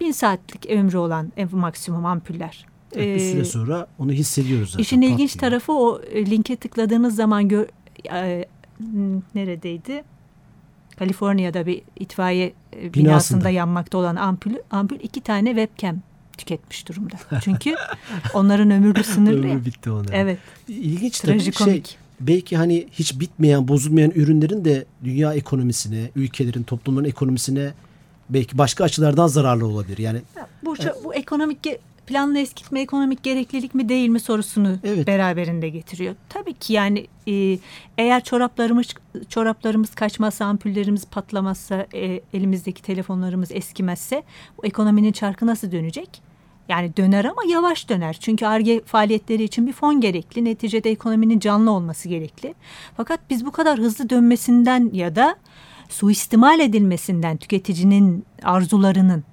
bin 0.00 0.12
saatlik 0.12 0.66
ömrü 0.70 0.96
olan 0.96 1.32
en 1.36 1.48
maksimum 1.56 2.06
ampuller. 2.06 2.66
bir 2.96 3.00
e, 3.00 3.32
süre 3.32 3.44
sonra 3.44 3.86
onu 3.98 4.12
hissediyoruz 4.12 4.70
zaten. 4.70 4.82
İşin 4.82 5.00
ilginç 5.02 5.34
tarafı 5.34 5.72
o 5.72 6.00
e, 6.12 6.26
linke 6.26 6.56
tıkladığınız 6.56 7.14
zaman 7.16 7.48
gö- 7.48 7.68
e, 8.12 8.44
neredeydi? 9.34 10.04
Kaliforniya'da 10.98 11.66
bir 11.66 11.82
itfaiye 12.00 12.46
e, 12.46 12.76
binasında, 12.76 12.94
Binasında. 12.94 13.50
yanmakta 13.50 13.98
olan 13.98 14.16
ampul, 14.16 14.52
ampul 14.70 14.96
iki 15.02 15.20
tane 15.20 15.48
webcam 15.48 15.96
tüketmiş 16.38 16.88
durumda. 16.88 17.14
Çünkü 17.40 17.74
onların 18.34 18.70
ömürlü 18.70 19.04
sınırlı. 19.04 19.46
Ömrü 19.46 19.64
bitti 19.64 19.90
ona. 19.90 20.04
Evet. 20.12 20.38
İlginç 20.68 21.20
tabii 21.20 21.40
şey 21.40 21.52
Trajikomik. 21.52 21.98
belki 22.20 22.56
hani 22.56 22.86
hiç 22.92 23.20
bitmeyen, 23.20 23.68
bozulmayan 23.68 24.10
ürünlerin 24.10 24.64
de 24.64 24.84
dünya 25.04 25.34
ekonomisine, 25.34 26.10
ülkelerin, 26.16 26.62
toplumların 26.62 27.04
ekonomisine 27.08 27.72
belki 28.30 28.58
başka 28.58 28.84
açılardan 28.84 29.26
zararlı 29.26 29.66
olabilir. 29.66 29.98
Yani 29.98 30.20
Bu, 30.64 30.76
bu 31.04 31.14
ekonomik 31.14 31.64
planlı 32.06 32.38
eskitme 32.38 32.80
ekonomik 32.80 33.22
gereklilik 33.22 33.74
mi 33.74 33.88
değil 33.88 34.08
mi 34.08 34.20
sorusunu 34.20 34.76
Evet. 34.84 35.06
beraberinde 35.06 35.68
getiriyor. 35.68 36.14
Tabii 36.28 36.54
ki 36.54 36.72
yani 36.72 37.06
e, 37.28 37.58
eğer 37.98 38.24
çoraplarımız 38.24 38.86
çoraplarımız 39.28 39.94
kaçmazsa, 39.94 40.44
ampullerimiz 40.44 41.04
patlamazsa, 41.06 41.86
e, 41.94 42.20
elimizdeki 42.34 42.82
telefonlarımız 42.82 43.52
eskimezse 43.52 44.22
bu 44.58 44.66
ekonominin 44.66 45.12
çarkı 45.12 45.46
nasıl 45.46 45.72
dönecek? 45.72 46.22
Yani 46.68 46.96
döner 46.96 47.24
ama 47.24 47.42
yavaş 47.48 47.88
döner. 47.88 48.16
Çünkü 48.20 48.46
ARGE 48.46 48.80
faaliyetleri 48.84 49.42
için 49.42 49.66
bir 49.66 49.72
fon 49.72 50.00
gerekli. 50.00 50.44
Neticede 50.44 50.90
ekonominin 50.90 51.38
canlı 51.38 51.70
olması 51.70 52.08
gerekli. 52.08 52.54
Fakat 52.96 53.20
biz 53.30 53.46
bu 53.46 53.50
kadar 53.52 53.78
hızlı 53.78 54.10
dönmesinden 54.10 54.90
ya 54.92 55.16
da 55.16 55.36
suistimal 55.88 56.60
edilmesinden 56.60 57.36
tüketicinin 57.36 58.24
arzularının 58.42 59.24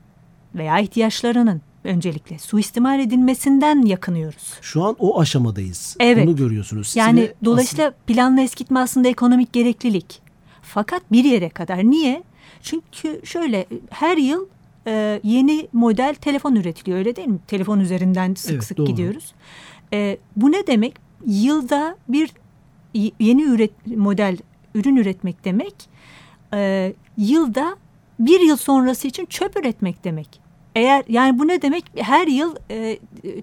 veya 0.55 0.79
ihtiyaçlarının 0.79 1.61
öncelikle 1.83 2.39
suistimal 2.39 2.99
edilmesinden 2.99 3.81
yakınıyoruz. 3.85 4.53
şu 4.61 4.83
an 4.83 4.95
o 4.99 5.19
aşamadayız. 5.19 5.97
Evet. 5.99 6.27
Onu 6.27 6.35
görüyorsunuz. 6.35 6.95
Yani 6.95 7.21
de 7.21 7.33
dolayısıyla 7.45 7.93
planlı 8.07 8.41
eskitme 8.41 8.79
aslında 8.79 9.07
ekonomik 9.07 9.53
gereklilik. 9.53 10.21
Fakat 10.61 11.01
bir 11.11 11.23
yere 11.23 11.49
kadar. 11.49 11.77
Niye? 11.83 12.23
Çünkü 12.61 13.21
şöyle 13.23 13.65
her 13.89 14.17
yıl 14.17 14.45
e, 14.87 15.19
yeni 15.23 15.67
model 15.73 16.15
telefon 16.15 16.55
üretiliyor 16.55 16.97
öyle 16.97 17.15
değil 17.15 17.27
mi? 17.27 17.39
Telefon 17.47 17.79
üzerinden 17.79 18.33
sık 18.33 18.51
Evet, 18.51 18.63
sık 18.63 18.77
doğru. 18.77 18.87
gidiyoruz. 18.87 19.33
E, 19.93 20.17
bu 20.35 20.51
ne 20.51 20.67
demek? 20.67 20.93
Yılda 21.25 21.97
bir 22.07 22.31
yeni 23.19 23.43
üret 23.43 23.87
model 23.87 24.37
ürün 24.75 24.95
üretmek 24.95 25.45
demek. 25.45 25.75
E, 26.53 26.93
yılda 27.17 27.75
bir 28.19 28.39
yıl 28.39 28.57
sonrası 28.57 29.07
için 29.07 29.25
çöp 29.25 29.57
üretmek 29.59 30.03
demek. 30.03 30.42
Eğer 30.75 31.03
yani 31.07 31.39
bu 31.39 31.47
ne 31.47 31.61
demek? 31.61 31.85
Her 31.95 32.27
yıl 32.27 32.55
e, 32.71 32.97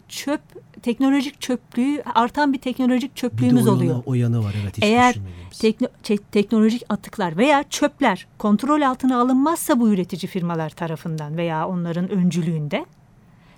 çöp 0.08 0.40
teknolojik 0.82 1.40
çöplüğü 1.40 2.02
artan 2.14 2.52
bir 2.52 2.58
teknolojik 2.58 3.02
bir 3.10 3.14
de 3.16 3.20
çöplüğümüz 3.20 3.66
o 3.66 3.70
yanı- 3.70 3.76
oluyor. 3.76 4.02
O 4.06 4.14
yanı 4.14 4.44
var 4.44 4.54
evet. 4.62 4.76
Hiç 4.76 4.84
Eğer 4.84 5.14
tekno- 5.52 6.20
teknolojik 6.32 6.82
atıklar 6.88 7.36
veya 7.36 7.62
çöpler 7.70 8.26
kontrol 8.38 8.82
altına 8.82 9.20
alınmazsa 9.20 9.80
bu 9.80 9.88
üretici 9.88 10.30
firmalar 10.30 10.70
tarafından 10.70 11.36
veya 11.36 11.68
onların 11.68 12.10
öncülüğünde 12.10 12.84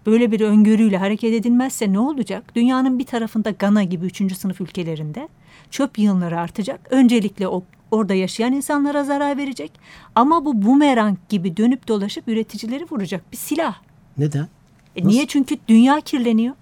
böyle 0.07 0.33
bir 0.33 0.41
öngörüyle 0.41 0.97
hareket 0.99 1.35
edilmezse 1.35 1.93
ne 1.93 1.99
olacak? 1.99 2.55
Dünyanın 2.57 2.99
bir 2.99 3.05
tarafında 3.05 3.51
Gana 3.51 3.83
gibi 3.85 4.07
üçüncü 4.07 4.35
sınıf 4.35 4.61
ülkelerinde 4.61 5.29
çöp 5.71 5.99
yığınları 5.99 6.41
artacak. 6.41 6.81
Öncelikle 6.91 7.49
o 7.49 7.65
orada 7.93 8.15
yaşayan 8.15 8.53
insanlara 8.53 9.05
zarar 9.05 9.37
verecek. 9.37 9.73
Ama 10.15 10.45
bu 10.45 10.63
bumerang 10.63 11.19
gibi 11.29 11.57
dönüp 11.57 11.89
dolaşıp 11.89 12.29
üreticileri 12.29 12.87
vuracak 12.91 13.33
bir 13.33 13.37
silah. 13.37 13.75
Neden? 14.19 14.49
E 14.97 15.07
niye? 15.07 15.27
Çünkü 15.27 15.57
dünya 15.69 16.01
kirleniyor. 16.01 16.55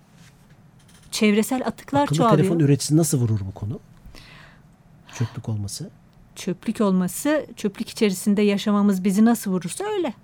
Çevresel 1.11 1.67
atıklar 1.67 2.03
Akıllı 2.03 2.17
çoğalıyor. 2.19 2.39
telefon 2.39 2.59
üreticisi 2.59 2.97
nasıl 2.97 3.19
vurur 3.21 3.41
bu 3.49 3.55
konu? 3.55 3.79
Çöplük 5.19 5.49
olması. 5.49 5.91
çöplük 6.37 6.81
olması, 6.81 7.47
çöplük 7.57 7.89
içerisinde 7.89 8.43
yaşamamız 8.43 9.05
bizi 9.05 9.25
nasıl 9.25 9.51
vurursa 9.51 9.85
öyle. 9.85 10.15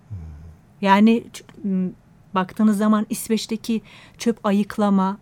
Yani 0.80 1.24
ç- 1.32 1.68
m, 1.68 1.90
baktığınız 2.34 2.78
zaman 2.78 3.06
İsveç'teki 3.10 3.82
çöp 4.18 4.46
ayıklama, 4.46 5.18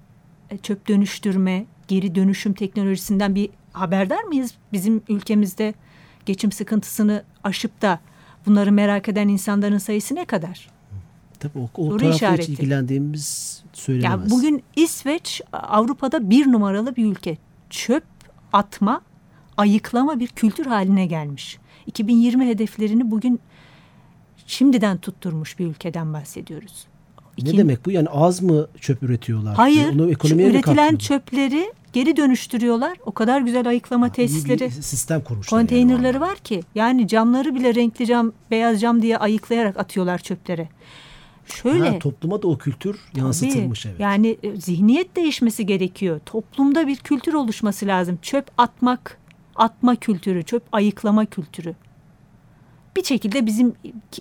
e, 0.50 0.58
çöp 0.58 0.88
dönüştürme, 0.88 1.66
geri 1.88 2.14
dönüşüm 2.14 2.54
teknolojisinden 2.54 3.34
bir 3.34 3.50
haberdar 3.78 4.22
mıyız? 4.22 4.54
Bizim 4.72 5.02
ülkemizde 5.08 5.74
geçim 6.26 6.52
sıkıntısını 6.52 7.22
aşıp 7.44 7.82
da 7.82 8.00
bunları 8.46 8.72
merak 8.72 9.08
eden 9.08 9.28
insanların 9.28 9.78
sayısı 9.78 10.14
ne 10.14 10.24
kadar? 10.24 10.68
Tabii 11.40 11.58
o, 11.58 11.68
o 11.76 11.90
Soru 11.90 11.98
tarafta 11.98 12.32
hiç 12.36 12.48
ilgilendiğimiz 12.48 13.62
söylenemez. 13.72 14.20
Yani 14.20 14.30
bugün 14.30 14.62
İsveç 14.76 15.40
Avrupa'da 15.52 16.30
bir 16.30 16.46
numaralı 16.52 16.96
bir 16.96 17.04
ülke. 17.06 17.38
Çöp 17.70 18.04
atma, 18.52 19.00
ayıklama 19.56 20.20
bir 20.20 20.26
kültür 20.28 20.66
haline 20.66 21.06
gelmiş. 21.06 21.58
2020 21.86 22.46
hedeflerini 22.46 23.10
bugün 23.10 23.40
şimdiden 24.46 24.98
tutturmuş 24.98 25.58
bir 25.58 25.66
ülkeden 25.66 26.12
bahsediyoruz. 26.12 26.86
ne 27.38 27.48
İkin- 27.48 27.58
demek 27.58 27.86
bu? 27.86 27.90
Yani 27.90 28.08
az 28.08 28.42
mı 28.42 28.66
çöp 28.80 29.02
üretiyorlar? 29.02 29.54
Hayır, 29.54 29.94
Onu 29.94 30.10
ekonomiye 30.10 30.48
mi 30.48 30.54
üretilen 30.54 30.96
çöpleri 30.96 31.72
geri 31.94 32.16
dönüştürüyorlar. 32.16 32.98
O 33.06 33.12
kadar 33.12 33.40
güzel 33.40 33.68
ayıklama 33.68 34.12
tesisleri, 34.12 34.70
sistem 34.70 35.20
kurmuşlar. 35.20 35.58
yani 35.58 35.66
konteynerleri 35.66 36.18
o 36.18 36.20
var 36.20 36.36
ki. 36.36 36.62
Yani 36.74 37.08
camları 37.08 37.54
bile 37.54 37.74
renkli 37.74 38.06
cam, 38.06 38.32
beyaz 38.50 38.80
cam 38.80 39.02
diye 39.02 39.18
ayıklayarak 39.18 39.78
atıyorlar 39.78 40.18
çöplere. 40.18 40.68
Şöyle. 41.46 41.88
Ha, 41.88 41.98
topluma 41.98 42.42
da 42.42 42.48
o 42.48 42.58
kültür 42.58 43.00
yansıtılmış 43.16 43.82
Tabii. 43.82 43.90
evet. 43.90 44.00
Yani 44.00 44.36
e, 44.42 44.56
zihniyet 44.56 45.16
değişmesi 45.16 45.66
gerekiyor. 45.66 46.20
Toplumda 46.26 46.86
bir 46.86 46.96
kültür 46.96 47.34
oluşması 47.34 47.86
lazım. 47.86 48.18
Çöp 48.22 48.46
atmak, 48.58 49.18
atma 49.56 49.96
kültürü, 49.96 50.42
çöp 50.42 50.62
ayıklama 50.72 51.26
kültürü. 51.26 51.74
Bir 52.96 53.04
şekilde 53.04 53.46
bizim 53.46 53.72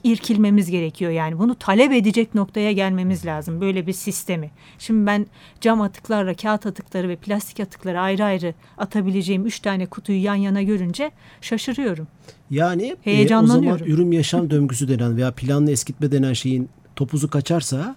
irkilmemiz 0.04 0.70
gerekiyor 0.72 1.12
yani. 1.12 1.40
Bunu 1.40 1.56
talep 1.56 1.92
edecek 1.92 2.36
noktaya 2.36 2.72
gelmemiz 2.72 3.26
lazım. 3.26 3.62
Böyle 3.62 3.88
bir 3.88 3.94
sistemi. 3.94 4.52
Şimdi 4.80 5.06
ben 5.06 5.26
cam 5.62 5.82
atıklarla 5.82 6.34
kağıt 6.34 6.66
atıkları 6.66 7.10
ve 7.10 7.16
plastik 7.16 7.60
atıkları 7.60 8.00
ayrı 8.00 8.24
ayrı 8.24 8.54
atabileceğim 8.78 9.46
üç 9.46 9.60
tane 9.60 9.86
kutuyu 9.86 10.24
yan 10.24 10.36
yana 10.36 10.62
görünce 10.62 11.12
şaşırıyorum. 11.42 12.08
Yani 12.52 12.96
e, 13.06 13.36
o 13.38 13.48
zaman 13.48 13.80
ürün 13.80 14.12
yaşam 14.12 14.50
döngüsü 14.50 14.88
denen 14.88 15.18
veya 15.18 15.32
planlı 15.32 15.72
eskitme 15.72 16.12
denen 16.12 16.34
şeyin 16.34 16.70
topuzu 16.96 17.30
kaçarsa 17.30 17.96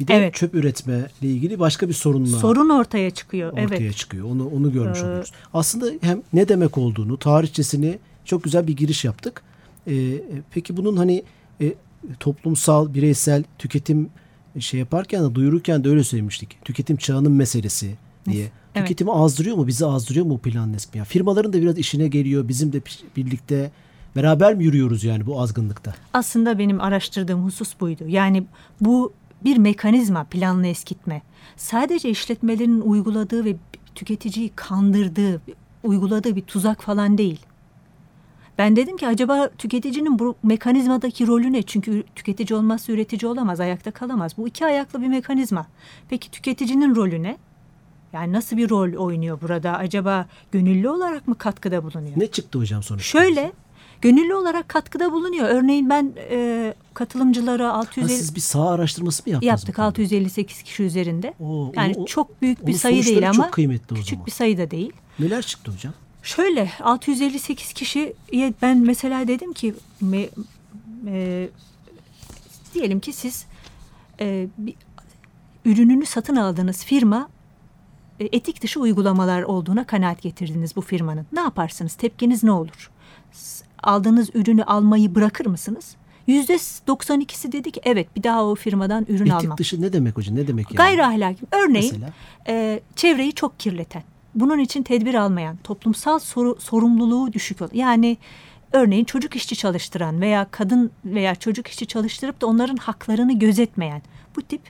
bir 0.00 0.06
de 0.06 0.14
Evet. 0.14 0.34
çöp 0.34 0.54
üretme 0.54 1.06
ile 1.22 1.30
ilgili 1.30 1.58
başka 1.58 1.88
bir 1.88 1.94
sorunla 1.94 2.38
Sorun 2.38 2.68
ortaya 2.68 3.10
çıkıyor. 3.10 3.52
ortaya 3.52 3.76
evet. 3.76 3.96
çıkıyor. 3.96 4.26
Onu 4.30 4.48
onu 4.48 4.72
görmüş 4.72 4.98
Ee, 4.98 5.04
oluyoruz. 5.04 5.32
Aslında 5.54 5.86
hem 6.00 6.22
ne 6.32 6.48
demek 6.48 6.78
olduğunu, 6.78 7.18
tarihçesini 7.18 7.98
çok 8.24 8.44
güzel 8.44 8.66
bir 8.66 8.76
giriş 8.76 9.04
yaptık. 9.04 9.42
Ee, 9.88 9.94
e, 9.94 10.22
peki 10.50 10.76
bunun 10.76 10.96
hani 10.96 11.22
e, 11.60 11.74
toplumsal, 12.20 12.94
bireysel 12.94 13.44
tüketim 13.58 14.10
şey 14.58 14.80
yaparken 14.80 15.30
de 15.30 15.34
duyururken 15.34 15.84
de 15.84 15.88
öyle 15.88 16.04
söylemiştik. 16.04 16.64
Tüketim 16.64 16.96
çağının 16.96 17.32
meselesi 17.32 17.94
diye. 18.30 18.42
Evet. 18.42 18.52
Tüketimi 18.74 19.12
azdırıyor 19.12 19.56
mu? 19.56 19.66
Bizi 19.66 19.86
azdırıyor 19.86 20.26
mu 20.26 20.30
bu 20.30 20.38
planlı 20.38 20.76
eskitme? 20.76 20.98
Yani 20.98 21.08
firmaların 21.08 21.52
da 21.52 21.62
biraz 21.62 21.78
işine 21.78 22.08
geliyor. 22.08 22.48
Bizim 22.48 22.72
de 22.72 22.80
birlikte 23.16 23.70
beraber 24.16 24.54
mi 24.54 24.64
yürüyoruz 24.64 25.04
yani 25.04 25.26
bu 25.26 25.40
azgınlıkta? 25.40 25.94
Aslında 26.12 26.58
benim 26.58 26.80
araştırdığım 26.80 27.44
husus 27.44 27.80
buydu. 27.80 28.04
Yani 28.08 28.44
bu 28.80 29.12
bir 29.44 29.56
mekanizma 29.56 30.24
planlı 30.24 30.66
eskitme. 30.66 31.22
Sadece 31.56 32.10
işletmelerin 32.10 32.80
uyguladığı 32.80 33.44
ve 33.44 33.56
tüketiciyi 33.94 34.50
kandırdığı, 34.56 35.40
uyguladığı 35.82 36.36
bir 36.36 36.42
tuzak 36.42 36.82
falan 36.82 37.18
değil. 37.18 37.40
Ben 38.58 38.76
dedim 38.76 38.96
ki 38.96 39.06
acaba 39.06 39.48
tüketicinin 39.58 40.18
bu 40.18 40.36
mekanizmadaki 40.42 41.26
rolü 41.26 41.52
ne? 41.52 41.62
Çünkü 41.62 42.04
tüketici 42.16 42.58
olmazsa 42.58 42.92
üretici 42.92 43.30
olamaz, 43.30 43.60
ayakta 43.60 43.90
kalamaz. 43.90 44.32
Bu 44.38 44.48
iki 44.48 44.66
ayaklı 44.66 45.02
bir 45.02 45.06
mekanizma. 45.08 45.66
Peki 46.08 46.30
tüketicinin 46.30 46.96
rolü 46.96 47.22
ne? 47.22 47.36
Yani 48.12 48.32
nasıl 48.32 48.56
bir 48.56 48.70
rol 48.70 48.92
oynuyor 48.94 49.40
burada? 49.40 49.72
Acaba 49.76 50.26
gönüllü 50.52 50.88
olarak 50.88 51.28
mı 51.28 51.34
katkıda 51.38 51.84
bulunuyor? 51.84 52.12
Ne 52.16 52.26
çıktı 52.26 52.58
hocam 52.58 52.82
sonuçta? 52.82 53.18
Şöyle 53.18 53.52
gönüllü 54.02 54.34
olarak 54.34 54.68
katkıda 54.68 55.12
bulunuyor. 55.12 55.48
Örneğin 55.48 55.90
ben 55.90 56.12
e, 56.30 56.74
katılımcılara 56.94 57.68
Ha, 57.68 57.72
650 57.72 58.08
siz 58.08 58.34
bir 58.34 58.40
saha 58.40 58.70
araştırması 58.70 59.22
mı 59.26 59.32
yaptınız? 59.32 59.48
yaptık 59.48 59.76
konuda? 59.76 59.88
658 59.88 60.62
kişi 60.62 60.82
üzerinde. 60.82 61.34
Oo, 61.40 61.72
yani 61.76 61.94
o- 61.96 62.06
çok 62.06 62.42
büyük 62.42 62.66
bir 62.66 62.72
sayı 62.72 63.04
değil 63.04 63.30
ama 63.30 63.44
çok 63.44 63.52
kıymetli 63.52 63.94
o 63.94 63.96
küçük 63.96 64.10
zaman. 64.10 64.26
bir 64.26 64.30
sayı 64.30 64.58
da 64.58 64.70
değil. 64.70 64.92
Neler 65.18 65.42
çıktı 65.42 65.72
hocam? 65.72 65.92
Şöyle 66.28 66.70
658 66.80 67.72
kişiye 67.72 68.14
ben 68.62 68.78
mesela 68.78 69.28
dedim 69.28 69.52
ki 69.52 69.74
me, 70.00 70.28
e, 71.06 71.48
diyelim 72.74 73.00
ki 73.00 73.12
siz 73.12 73.46
e, 74.20 74.46
bir, 74.58 74.74
ürününü 75.64 76.06
satın 76.06 76.36
aldığınız 76.36 76.84
firma 76.84 77.28
e, 78.20 78.24
etik 78.32 78.62
dışı 78.62 78.80
uygulamalar 78.80 79.42
olduğuna 79.42 79.86
kanaat 79.86 80.22
getirdiniz 80.22 80.76
bu 80.76 80.80
firmanın. 80.80 81.26
Ne 81.32 81.40
yaparsınız? 81.40 81.94
Tepkiniz 81.94 82.44
ne 82.44 82.52
olur? 82.52 82.90
Aldığınız 83.82 84.30
ürünü 84.34 84.64
almayı 84.64 85.14
bırakır 85.14 85.46
mısınız? 85.46 85.96
%92'si 86.28 87.52
dedi 87.52 87.70
ki 87.70 87.80
evet 87.84 88.16
bir 88.16 88.22
daha 88.22 88.44
o 88.44 88.54
firmadan 88.54 89.06
ürün 89.08 89.26
Etik 89.26 89.32
almam. 89.32 89.58
dışı 89.58 89.82
ne 89.82 89.92
demek 89.92 90.16
hocam? 90.16 90.36
Ne 90.36 90.46
demek 90.46 90.66
yani? 90.66 90.76
Gayri 90.76 91.04
ahlaki. 91.04 91.46
Örneğin 91.52 91.92
Mesela? 91.92 92.12
e, 92.48 92.80
çevreyi 92.96 93.32
çok 93.32 93.60
kirleten, 93.60 94.02
bunun 94.34 94.58
için 94.58 94.82
tedbir 94.82 95.14
almayan, 95.14 95.56
toplumsal 95.64 96.18
soru, 96.18 96.56
sorumluluğu 96.60 97.32
düşük 97.32 97.62
olan. 97.62 97.70
Yani 97.74 98.16
örneğin 98.72 99.04
çocuk 99.04 99.36
işçi 99.36 99.56
çalıştıran 99.56 100.20
veya 100.20 100.46
kadın 100.50 100.90
veya 101.04 101.34
çocuk 101.34 101.66
işçi 101.68 101.86
çalıştırıp 101.86 102.40
da 102.40 102.46
onların 102.46 102.76
haklarını 102.76 103.38
gözetmeyen 103.38 104.02
bu 104.36 104.42
tip 104.42 104.60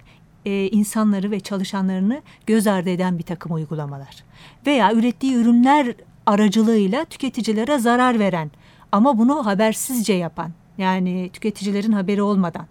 e, 0.44 0.68
insanları 0.68 1.30
ve 1.30 1.40
çalışanlarını 1.40 2.22
göz 2.46 2.66
ardı 2.66 2.90
eden 2.90 3.18
bir 3.18 3.22
takım 3.22 3.52
uygulamalar. 3.52 4.24
Veya 4.66 4.94
ürettiği 4.94 5.34
ürünler 5.34 5.94
aracılığıyla 6.26 7.04
tüketicilere 7.04 7.78
zarar 7.78 8.18
veren 8.18 8.50
ama 8.92 9.18
bunu 9.18 9.46
habersizce 9.46 10.12
yapan 10.12 10.52
yani 10.78 11.30
tüketicilerin 11.32 11.92
haberi 11.92 12.22
olmadan 12.22 12.66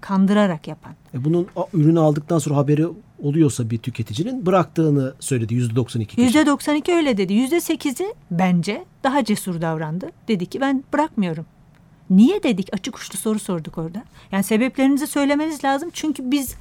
kandırarak 0.00 0.68
yapan. 0.68 0.92
E 1.14 1.24
bunun 1.24 1.46
ürünü 1.74 2.00
aldıktan 2.00 2.38
sonra 2.38 2.56
haberi 2.56 2.86
oluyorsa 3.22 3.70
bir 3.70 3.78
tüketicinin 3.78 4.46
bıraktığını 4.46 5.14
söyledi 5.20 5.54
%92 5.54 6.06
kişi. 6.06 6.20
Yüzde 6.20 6.46
92 6.46 6.92
öyle 6.92 7.16
dedi. 7.16 7.32
Yüzde 7.32 7.56
8'i 7.56 8.14
bence 8.30 8.84
daha 9.04 9.24
cesur 9.24 9.60
davrandı. 9.60 10.10
Dedi 10.28 10.46
ki 10.46 10.60
ben 10.60 10.84
bırakmıyorum. 10.92 11.46
Niye 12.10 12.42
dedik? 12.42 12.68
Açık 12.72 12.96
uçlu 12.96 13.18
soru 13.18 13.38
sorduk 13.38 13.78
orada. 13.78 14.02
Yani 14.32 14.42
sebeplerinizi 14.42 15.06
söylemeniz 15.06 15.64
lazım. 15.64 15.90
Çünkü 15.92 16.30
biz 16.30 16.54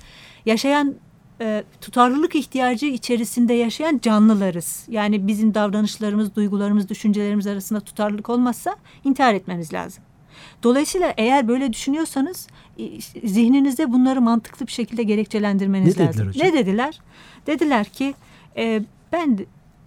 yaşayan 0.46 0.96
e, 1.42 1.64
tutarlılık 1.82 2.36
ihtiyacı 2.36 2.86
içerisinde 2.86 3.54
yaşayan 3.54 4.00
canlılarız. 4.04 4.86
Yani 4.90 5.28
bizim 5.28 5.54
davranışlarımız, 5.54 6.36
duygularımız, 6.36 6.90
düşüncelerimiz 6.90 7.48
arasında 7.48 7.80
tutarlılık 7.80 8.30
olmazsa 8.30 8.76
intihar 9.04 9.34
etmemiz 9.34 9.74
lazım. 9.74 10.04
Dolayısıyla 10.64 11.14
eğer 11.18 11.48
böyle 11.48 11.74
düşünüyorsanız 11.74 12.48
e, 12.80 12.84
zihninizde 13.28 13.92
bunları 13.94 14.22
mantıklı 14.22 14.68
bir 14.68 14.72
şekilde 14.72 15.04
gerekçelendirmeniz 15.04 15.88
Ne 15.88 15.94
dediler 15.94 16.08
lazım. 16.08 16.28
hocam? 16.28 16.48
Ne 16.48 16.54
dediler? 16.54 17.00
Dediler 17.48 17.86
ki 17.86 18.14
e, 18.58 18.82
ben 19.12 19.40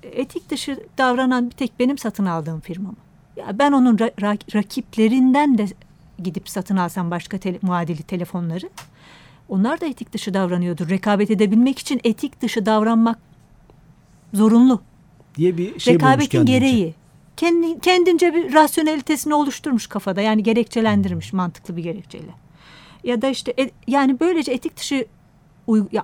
etik 0.03 0.51
dışı 0.51 0.81
davranan 0.99 1.47
bir 1.51 1.55
tek 1.55 1.79
benim 1.79 1.99
satın 1.99 2.27
aldığım 2.27 2.61
firmamı. 2.61 2.97
Ya 3.37 3.59
ben 3.59 3.73
onun 3.73 3.97
ra- 3.97 4.15
ra- 4.15 4.55
rakiplerinden 4.55 5.59
de 5.59 5.67
gidip 6.23 6.49
satın 6.49 6.77
alsam 6.77 7.11
başka 7.11 7.37
tele- 7.37 7.59
muadili 7.63 8.03
telefonları 8.03 8.71
onlar 9.49 9.81
da 9.81 9.87
etik 9.87 10.13
dışı 10.13 10.35
davranıyordur. 10.35 10.89
Rekabet 10.89 11.31
edebilmek 11.31 11.79
için 11.79 12.01
etik 12.05 12.41
dışı 12.43 12.67
davranmak 12.67 13.19
zorunlu. 14.35 14.81
diye 15.37 15.59
bir 15.59 15.79
şey 15.81 15.95
Rekabetin 15.95 16.45
gereği. 16.47 16.95
Kendi, 17.37 17.81
kendince 17.81 18.35
bir 18.35 18.55
rasyonelitesini 18.55 19.35
oluşturmuş 19.35 19.87
kafada. 19.87 20.21
Yani 20.21 20.43
gerekçelendirmiş 20.43 21.33
mantıklı 21.33 21.77
bir 21.77 21.83
gerekçeyle. 21.83 22.31
Ya 23.05 23.23
da 23.23 23.29
işte 23.29 23.55
e- 23.59 23.71
yani 23.89 24.21
böylece 24.21 24.53
etik 24.53 24.77
dışı 24.77 25.07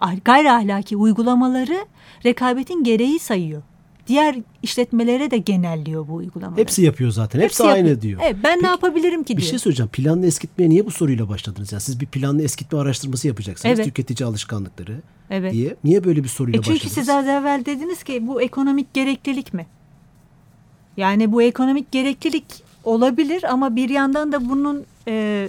ah- 0.01 0.25
gayri 0.25 0.51
ahlaki 0.53 0.97
uygulamaları 0.97 1.87
rekabetin 2.25 2.85
gereği 2.85 3.19
sayıyor. 3.19 3.63
Diğer 4.07 4.37
işletmelere 4.63 5.31
de 5.31 5.39
genelliyor 5.39 6.09
bu 6.09 6.15
uygulamaları. 6.15 6.61
Hepsi 6.61 6.83
yapıyor 6.83 7.11
zaten. 7.11 7.41
Hepsi, 7.41 7.63
yapıyor. 7.63 7.77
aynı 7.87 8.03
diyor. 8.03 8.21
Evet, 8.25 8.37
ben 8.45 8.51
ne 8.59 8.61
Peki, 8.63 8.67
yapabilirim 8.71 9.25
ki 9.25 9.37
Bir 9.37 9.43
diyor. 9.43 9.51
şey 9.51 9.59
söyleyeceğim. 9.59 9.91
Planlı 9.91 10.27
eskitmeye 10.27 10.71
niye 10.71 10.87
bu 10.87 10.91
soruyla 10.91 11.29
başladınız? 11.29 11.73
Yani 11.73 11.81
siz 11.81 12.01
bir 12.01 12.07
planlı 12.07 12.43
eskitme 12.43 12.79
araştırması 12.79 13.29
yapacaksınız. 13.29 13.75
Evet. 13.79 13.85
Tüketici 13.85 14.27
alışkanlıkları 14.29 15.01
Evet. 15.31 15.53
diye. 15.53 15.77
Niye 15.85 16.05
böyle 16.05 16.25
bir 16.25 16.29
soruyla 16.29 16.61
E 16.61 16.63
çünkü 16.63 16.75
başladınız? 16.75 16.95
siz 16.95 17.09
az 17.09 17.27
evvel 17.29 17.65
dediniz 17.65 18.03
ki 18.03 18.27
bu 18.27 18.43
ekonomik 18.43 18.95
gereklilik 18.95 19.55
mi? 19.55 19.67
Yani 20.97 21.33
bu 21.33 21.43
ekonomik 21.43 21.93
gereklilik 21.93 22.65
olabilir 22.85 23.53
ama 23.53 23.77
bir 23.77 23.89
yandan 23.89 24.33
da 24.33 24.49
bunun 24.49 24.87
e, 25.09 25.49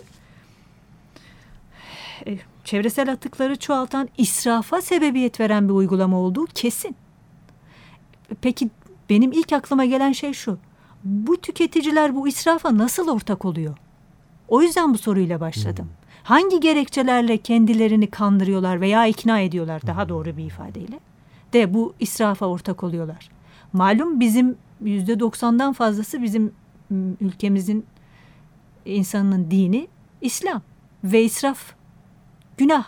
e, 2.28 2.38
çevresel 2.64 3.12
atıkları 3.12 3.56
çoğaltan 3.56 4.10
israfa 4.18 4.82
sebebiyet 4.82 5.40
veren 5.40 5.70
bir 5.70 5.74
uygulama 5.74 6.18
olduğu 6.20 6.46
kesin. 6.46 6.96
Peki 8.42 8.70
benim 9.10 9.32
ilk 9.32 9.54
aklıma 9.54 9.86
gelen 9.86 10.12
şey 10.12 10.34
şu. 10.34 10.58
Bu 11.04 11.38
tüketiciler 11.38 12.16
bu 12.16 12.28
israfa 12.28 12.78
nasıl 12.78 13.08
ortak 13.08 13.46
oluyor? 13.46 13.78
O 14.48 14.62
yüzden 14.62 14.94
bu 14.94 14.98
soruyla 14.98 15.40
başladım. 15.40 15.90
Hangi 16.24 16.60
gerekçelerle 16.60 17.38
kendilerini 17.38 18.08
kandırıyorlar 18.08 18.82
veya 18.82 19.06
ikna 19.06 19.40
ediyorlar 19.40 19.82
daha 19.88 20.10
doğru 20.10 20.38
bir 20.38 20.44
ifadeyle 20.44 21.00
de 21.54 21.74
bu 21.74 21.94
israfa 22.00 22.46
ortak 22.46 22.84
oluyorlar. 22.84 23.30
Malum 23.74 24.20
bizim 24.20 24.56
yüzde 24.82 25.20
doksandan 25.20 25.74
fazlası 25.74 26.24
bizim 26.24 26.52
ülkemizin 27.22 27.86
insanının 28.86 29.52
dini 29.52 29.88
İslam 30.22 30.62
ve 31.04 31.24
israf 31.24 31.74
günah. 32.58 32.86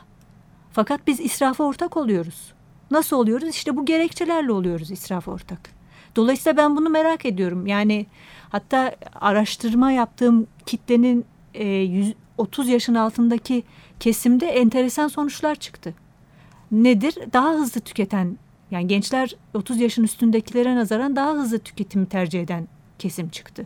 Fakat 0.72 1.08
biz 1.08 1.20
israfa 1.20 1.64
ortak 1.64 1.98
oluyoruz. 1.98 2.54
Nasıl 2.92 3.18
oluyoruz? 3.18 3.50
İşte 3.50 3.78
bu 3.78 3.86
gerekçelerle 3.86 4.52
oluyoruz 4.52 4.92
israfa 4.92 5.32
ortak. 5.32 5.70
Dolayısıyla 6.16 6.58
ben 6.58 6.78
bunu 6.78 6.90
merak 6.90 7.26
ediyorum. 7.26 7.68
Yani 7.68 8.06
hatta 8.50 8.96
araştırma 9.16 9.92
yaptığım 9.92 10.48
kitlenin 10.66 11.26
e, 11.54 11.68
100 11.68 12.14
30 12.40 12.68
yaşın 12.68 12.96
altındaki 12.96 13.64
kesimde 14.00 14.48
enteresan 14.48 15.08
sonuçlar 15.08 15.56
çıktı. 15.56 15.94
Nedir? 16.72 17.16
Daha 17.34 17.50
hızlı 17.52 17.82
tüketen 17.82 18.38
yani 18.72 18.88
gençler 18.88 19.36
30 19.54 19.80
yaşın 19.80 20.04
üstündekilere 20.04 20.76
nazaran 20.76 21.16
daha 21.16 21.34
hızlı 21.34 21.60
tüketimi 21.60 22.06
tercih 22.06 22.42
eden 22.42 22.68
kesim 23.00 23.30
çıktı. 23.30 23.66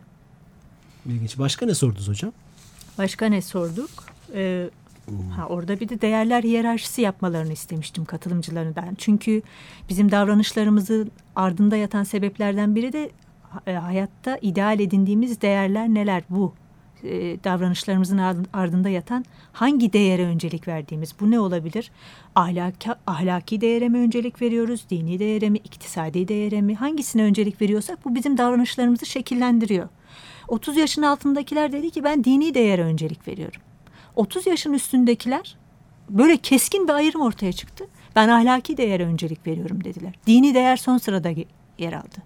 İlginç. 1.05 1.39
Başka 1.39 1.65
ne 1.65 1.75
sordunuz 1.75 2.07
hocam? 2.07 2.31
Başka 2.97 3.25
ne 3.25 3.41
sorduk? 3.41 3.89
Ee, 4.33 4.69
ha, 5.35 5.47
orada 5.47 5.79
bir 5.79 5.89
de 5.89 6.01
değerler 6.01 6.43
hiyerarşisi 6.43 7.01
yapmalarını 7.01 7.53
istemiştim 7.53 8.05
katılımcılarından. 8.05 8.95
Çünkü 8.97 9.41
bizim 9.89 10.11
davranışlarımızın 10.11 11.11
ardında 11.35 11.75
yatan 11.75 12.03
sebeplerden 12.03 12.75
biri 12.75 12.93
de 12.93 13.11
e, 13.67 13.73
hayatta 13.73 14.37
ideal 14.41 14.79
edindiğimiz 14.79 15.41
değerler 15.41 15.87
neler 15.87 16.23
bu? 16.29 16.53
E, 17.03 17.43
davranışlarımızın 17.43 18.17
ard- 18.17 18.45
ardında 18.53 18.89
yatan 18.89 19.25
hangi 19.53 19.93
değere 19.93 20.25
öncelik 20.25 20.67
verdiğimiz 20.67 21.15
bu 21.19 21.31
ne 21.31 21.39
olabilir? 21.39 21.91
Ahlaki, 22.35 22.89
ahlaki 23.07 23.61
değere 23.61 23.89
mi 23.89 23.97
öncelik 23.97 24.41
veriyoruz? 24.41 24.85
Dini 24.89 25.19
değere 25.19 25.49
mi? 25.49 25.57
iktisadi 25.57 26.27
değere 26.27 26.61
mi? 26.61 26.75
Hangisine 26.75 27.23
öncelik 27.23 27.61
veriyorsak 27.61 28.05
bu 28.05 28.15
bizim 28.15 28.37
davranışlarımızı 28.37 29.05
şekillendiriyor. 29.05 29.89
30 30.47 30.77
yaşın 30.77 31.01
altındakiler 31.01 31.71
dedi 31.71 31.89
ki 31.89 32.03
ben 32.03 32.23
dini 32.23 32.53
değere 32.53 32.83
öncelik 32.83 33.27
veriyorum. 33.27 33.61
30 34.15 34.47
yaşın 34.47 34.73
üstündekiler 34.73 35.55
böyle 36.09 36.37
keskin 36.37 36.87
bir 36.87 36.93
ayrım 36.93 37.21
ortaya 37.21 37.53
çıktı. 37.53 37.87
Ben 38.15 38.29
ahlaki 38.29 38.77
değere 38.77 39.05
öncelik 39.05 39.47
veriyorum 39.47 39.83
dediler. 39.83 40.13
Dini 40.27 40.53
değer 40.53 40.77
son 40.77 40.97
sırada 40.97 41.29
yer 41.77 41.93
aldı. 41.93 42.17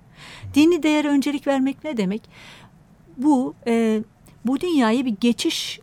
Dini 0.53 0.83
değere 0.83 1.07
öncelik 1.07 1.47
vermek 1.47 1.83
ne 1.83 1.97
demek? 1.97 2.21
Bu 3.17 3.53
e, 3.67 4.01
bu 4.47 4.59
dünyayı 4.61 5.05
bir 5.05 5.15
geçiş 5.21 5.79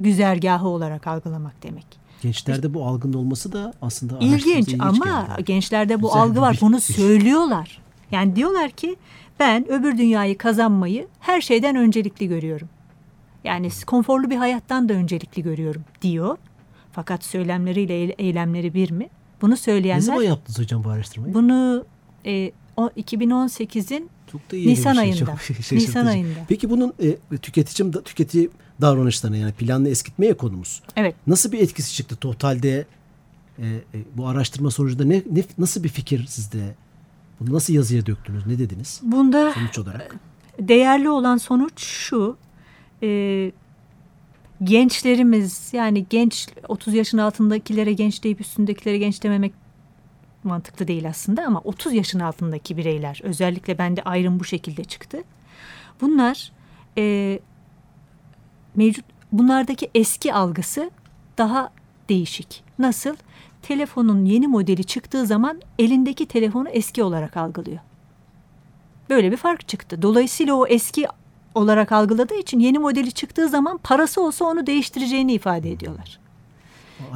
güzergahı 0.00 0.68
olarak 0.68 1.06
algılamak 1.06 1.62
demek. 1.62 1.86
Gençlerde 2.22 2.74
bu 2.74 2.86
algının 2.86 3.12
olması 3.12 3.52
da 3.52 3.72
aslında 3.82 4.18
İlginç 4.20 4.74
ama 4.78 5.26
geldi. 5.28 5.44
gençlerde 5.44 6.02
bu 6.02 6.06
Güzel 6.06 6.22
algı 6.22 6.34
bir 6.34 6.40
var. 6.40 6.54
bil- 6.54 6.60
Bunu 6.60 6.80
söylüyorlar. 6.80 7.80
Yani 8.10 8.36
diyorlar 8.36 8.70
ki 8.70 8.96
ben 9.40 9.70
öbür 9.70 9.98
dünyayı 9.98 10.38
kazanmayı 10.38 11.06
her 11.20 11.40
şeyden 11.40 11.76
öncelikli 11.76 12.28
görüyorum. 12.28 12.68
Yani 13.44 13.68
konforlu 13.86 14.30
bir 14.30 14.36
hayattan 14.36 14.88
da 14.88 14.92
öncelikli 14.92 15.42
görüyorum 15.42 15.84
diyor. 16.02 16.36
Fakat 16.92 17.24
söylemleriyle 17.24 17.94
eyle- 17.94 18.14
eylemleri 18.18 18.74
bir 18.74 18.90
mi? 18.90 19.08
Bunu 19.42 19.50
Ne 19.50 19.56
söyleyenler 19.56 20.00
zaman 20.00 20.22
yaptınız 20.22 20.58
hocam 20.58 20.84
bu 20.84 20.88
araştırmayı? 20.90 21.34
bunu 21.34 21.84
e, 22.26 22.52
o 22.76 22.90
2018'in 22.96 24.10
Çok 24.32 24.52
da 24.52 24.56
iyi 24.56 24.68
Nisan 24.68 24.92
bir 24.92 24.96
şey. 24.98 25.02
ayında. 25.10 25.26
Çok 25.26 25.40
şaşırtıcı. 25.40 25.76
Nisan 25.76 26.06
ayında. 26.06 26.38
Peki 26.48 26.70
bunun 26.70 26.92
e, 27.02 27.36
tüketici, 27.36 27.90
tüketici 28.04 28.50
davranışlarına 28.80 29.36
yani 29.36 29.52
planlı 29.52 29.88
eskitmeye 29.88 30.34
konumuz. 30.34 30.82
evet 30.96 31.14
Nasıl 31.26 31.52
bir 31.52 31.58
etkisi 31.58 31.94
çıktı 31.94 32.16
totalde 32.16 32.86
e, 33.58 33.66
e, 33.66 33.98
bu 34.14 34.26
araştırma 34.28 34.70
sonucunda 34.70 35.04
ne, 35.04 35.22
ne 35.30 35.42
nasıl 35.58 35.84
bir 35.84 35.88
fikir 35.88 36.26
sizde? 36.26 36.74
Bunu 37.40 37.54
nasıl 37.54 37.74
yazıya 37.74 38.06
döktünüz? 38.06 38.46
Ne 38.46 38.58
dediniz 38.58 39.00
bunda 39.02 39.52
sonuç 39.52 39.78
olarak? 39.78 40.16
değerli 40.60 41.10
olan 41.10 41.36
sonuç 41.36 41.80
şu. 41.80 42.36
e, 43.02 43.52
gençlerimiz 44.64 45.70
yani 45.72 46.06
genç 46.10 46.48
30 46.68 46.94
yaşın 46.94 47.18
altındakilere 47.18 47.92
genç 47.92 48.24
deyip 48.24 48.40
üstündekilere 48.40 48.98
genç 48.98 49.22
dememek 49.22 49.52
mantıklı 50.44 50.88
değil 50.88 51.08
aslında 51.08 51.44
ama 51.46 51.60
30 51.60 51.92
yaşın 51.92 52.20
altındaki 52.20 52.76
bireyler 52.76 53.20
özellikle 53.22 53.78
bende 53.78 54.02
ayrım 54.02 54.40
bu 54.40 54.44
şekilde 54.44 54.84
çıktı. 54.84 55.22
Bunlar 56.00 56.52
e, 56.98 57.38
mevcut 58.74 59.04
bunlardaki 59.32 59.90
eski 59.94 60.34
algısı 60.34 60.90
daha 61.38 61.72
değişik. 62.08 62.64
Nasıl? 62.78 63.16
Telefonun 63.62 64.24
yeni 64.24 64.48
modeli 64.48 64.84
çıktığı 64.84 65.26
zaman 65.26 65.60
elindeki 65.78 66.26
telefonu 66.26 66.68
eski 66.68 67.02
olarak 67.02 67.36
algılıyor. 67.36 67.78
Böyle 69.10 69.32
bir 69.32 69.36
fark 69.36 69.68
çıktı. 69.68 70.02
Dolayısıyla 70.02 70.54
o 70.54 70.66
eski 70.66 71.06
olarak 71.54 71.92
algıladığı 71.92 72.34
için 72.34 72.58
yeni 72.58 72.78
modeli 72.78 73.12
çıktığı 73.12 73.48
zaman 73.48 73.78
parası 73.78 74.22
olsa 74.22 74.44
onu 74.44 74.66
değiştireceğini 74.66 75.32
ifade 75.32 75.72
ediyorlar. 75.72 76.20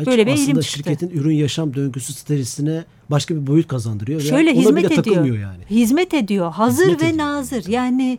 Hiç 0.00 0.06
Böyle 0.06 0.26
bir 0.26 0.30
eğilim 0.32 0.42
aslında 0.44 0.62
çıktı. 0.62 0.76
şirketin 0.76 1.10
ürün 1.10 1.34
yaşam 1.34 1.74
döngüsü 1.74 2.12
stratejisine 2.12 2.84
başka 3.10 3.34
bir 3.36 3.46
boyut 3.46 3.68
kazandırıyor. 3.68 4.20
Şöyle 4.20 4.50
ona 4.50 4.58
hizmet 4.60 4.90
bile 4.90 5.00
ediyor. 5.00 5.38
yani. 5.38 5.64
Hizmet 5.70 6.14
ediyor. 6.14 6.52
Hazır 6.52 6.82
Hizmet 6.84 7.02
ve 7.02 7.06
ediyor. 7.08 7.26
nazır. 7.26 7.66
Yani 7.68 8.18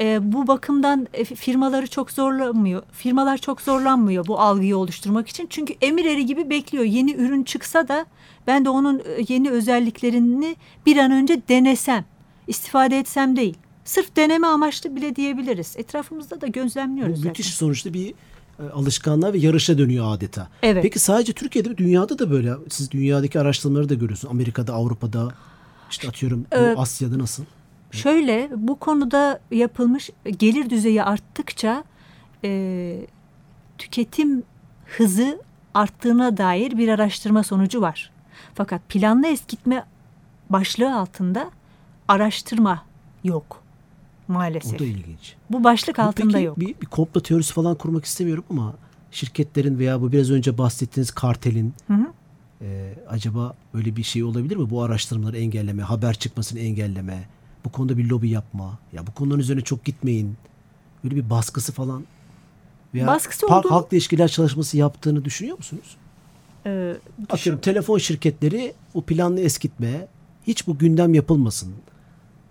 e, 0.00 0.32
bu 0.32 0.46
bakımdan 0.46 1.06
e, 1.14 1.24
firmaları 1.24 1.86
çok 1.86 2.10
zorlamıyor. 2.10 2.82
Firmalar 2.92 3.38
çok 3.38 3.60
zorlanmıyor 3.60 4.26
bu 4.26 4.40
algıyı 4.40 4.76
oluşturmak 4.76 5.28
için. 5.28 5.46
Çünkü 5.50 5.74
emir 5.82 6.04
eri 6.04 6.26
gibi 6.26 6.50
bekliyor. 6.50 6.84
Yeni 6.84 7.12
ürün 7.14 7.42
çıksa 7.42 7.88
da 7.88 8.06
ben 8.46 8.64
de 8.64 8.68
onun 8.68 8.98
e, 8.98 9.02
yeni 9.28 9.50
özelliklerini 9.50 10.56
bir 10.86 10.96
an 10.96 11.10
önce 11.10 11.42
denesem, 11.48 12.04
istifade 12.46 12.98
etsem 12.98 13.36
değil. 13.36 13.54
Sırf 13.84 14.16
deneme 14.16 14.46
amaçlı 14.46 14.96
bile 14.96 15.16
diyebiliriz. 15.16 15.74
Etrafımızda 15.78 16.40
da 16.40 16.46
gözlemliyoruz. 16.46 17.12
Bu 17.12 17.16
zaten. 17.16 17.28
müthiş 17.30 17.54
sonuçta 17.54 17.94
bir 17.94 18.14
alışkanlığa 18.74 19.32
ve 19.32 19.38
yarışa 19.38 19.78
dönüyor 19.78 20.14
adeta. 20.14 20.48
Evet. 20.62 20.82
Peki 20.82 20.98
sadece 20.98 21.32
Türkiye'de 21.32 21.68
mi 21.68 21.76
dünyada 21.78 22.18
da 22.18 22.30
böyle? 22.30 22.52
Siz 22.68 22.90
dünyadaki 22.90 23.40
araştırmaları 23.40 23.88
da 23.88 23.94
görüyorsunuz. 23.94 24.32
Amerika'da, 24.32 24.74
Avrupa'da, 24.74 25.28
işte 25.90 26.08
atıyorum 26.08 26.46
Evet. 26.52 26.78
Asya'da 26.78 27.18
nasıl? 27.18 27.44
Şöyle 27.90 28.50
bu 28.56 28.78
konuda 28.78 29.40
yapılmış 29.50 30.10
gelir 30.38 30.70
düzeyi 30.70 31.02
arttıkça 31.02 31.84
e, 32.44 33.06
tüketim 33.78 34.42
hızı 34.84 35.40
arttığına 35.74 36.36
dair 36.36 36.78
bir 36.78 36.88
araştırma 36.88 37.42
sonucu 37.42 37.80
var. 37.80 38.10
Fakat 38.54 38.88
planlı 38.88 39.26
eskitme 39.26 39.84
başlığı 40.50 40.96
altında 40.96 41.50
araştırma 42.08 42.84
yok 43.24 43.59
maalesef. 44.30 44.74
O 44.74 44.78
da 44.78 44.84
ilginç. 44.84 45.34
Bu 45.50 45.64
başlık 45.64 45.98
Bu 45.98 46.02
altında 46.02 46.32
peki 46.32 46.44
yok. 46.46 46.60
Bir, 46.60 46.74
bir 46.80 46.86
komplo 46.86 47.20
teorisi 47.20 47.52
falan 47.52 47.74
kurmak 47.74 48.04
istemiyorum 48.04 48.44
ama 48.50 48.74
şirketlerin 49.10 49.78
veya 49.78 50.00
bu 50.00 50.12
biraz 50.12 50.30
önce 50.30 50.58
bahsettiğiniz 50.58 51.10
kartelin 51.10 51.74
Hı 51.86 51.94
hı. 51.94 52.06
e, 52.64 52.94
acaba 53.08 53.54
böyle 53.74 53.96
bir 53.96 54.02
şey 54.02 54.24
olabilir 54.24 54.56
mi? 54.56 54.70
Bu 54.70 54.82
araştırmaları 54.82 55.38
engelleme, 55.38 55.82
haber 55.82 56.14
çıkmasını 56.14 56.58
engelleme, 56.60 57.28
bu 57.64 57.72
konuda 57.72 57.98
bir 57.98 58.04
lobi 58.08 58.28
yapma, 58.30 58.78
ya 58.92 59.06
bu 59.06 59.12
konuların 59.14 59.40
üzerine 59.40 59.62
çok 59.62 59.84
gitmeyin. 59.84 60.36
Böyle 61.04 61.16
bir 61.16 61.30
baskısı 61.30 61.72
falan 61.72 62.04
veya 62.94 63.06
Baskısı 63.06 63.46
halk- 63.46 63.58
olduğunu- 63.58 63.72
halkla 63.74 63.96
ilişkiler 63.96 64.28
çalışması 64.28 64.76
yaptığını 64.76 65.24
düşünüyor 65.24 65.56
musunuz? 65.56 65.96
Ee, 66.66 66.96
Atıyorum 67.30 67.60
telefon 67.60 67.98
şirketleri 67.98 68.72
bu 68.94 69.02
planlı 69.02 69.40
eskitme 69.40 70.06
hiç 70.46 70.66
bu 70.66 70.78
gündem 70.78 71.14
yapılmasın. 71.14 71.74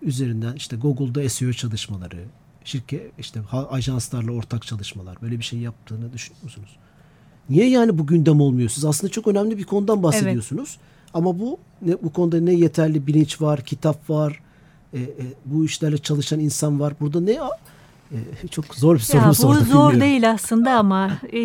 Üzerinden 0.02 0.56
işte 0.56 0.76
Google'da 0.76 1.30
SEO 1.30 1.54
çalışmaları, 1.54 2.24
şirket 2.64 3.12
işte 3.20 3.42
ajanslarla 3.52 4.32
ortak 4.32 4.68
çalışmalar 4.68 5.18
böyle 5.22 5.38
bir 5.38 5.44
şey 5.44 5.60
yaptığını 5.60 6.14
düşünüyor 6.14 6.44
musunuz? 6.44 6.78
Niye 7.50 7.70
yani 7.70 7.98
bu 7.98 8.08
gündem 8.08 8.42
olmuyor? 8.42 8.70
Siz 8.70 8.86
aslında 8.86 9.12
çok 9.12 9.28
önemli 9.28 9.58
bir 9.58 9.64
konudan 9.64 10.04
bahsediyorsunuz. 10.04 10.78
Ama 11.14 11.40
bu 11.40 11.58
ne, 11.82 12.04
bu 12.04 12.14
konuda 12.14 12.40
ne 12.40 12.54
yeterli 12.54 13.08
bilinç 13.08 13.42
var, 13.42 13.62
kitap 13.62 14.10
var, 14.10 14.42
e, 14.94 15.00
e, 15.00 15.14
bu 15.46 15.66
işlerle 15.66 15.98
çalışan 15.98 16.40
insan 16.40 16.80
var. 16.80 16.94
Burada 17.00 17.22
ne 17.22 17.32
e, 17.32 17.38
çok 18.52 18.66
zor 18.76 18.96
bir 18.96 19.00
soru 19.00 19.22
mu 19.22 19.30
bu 19.30 19.34
zor 19.34 19.56
bilmiyorum. 19.62 20.02
değil 20.02 20.32
aslında 20.32 20.72
ama 20.72 21.12
e, 21.34 21.42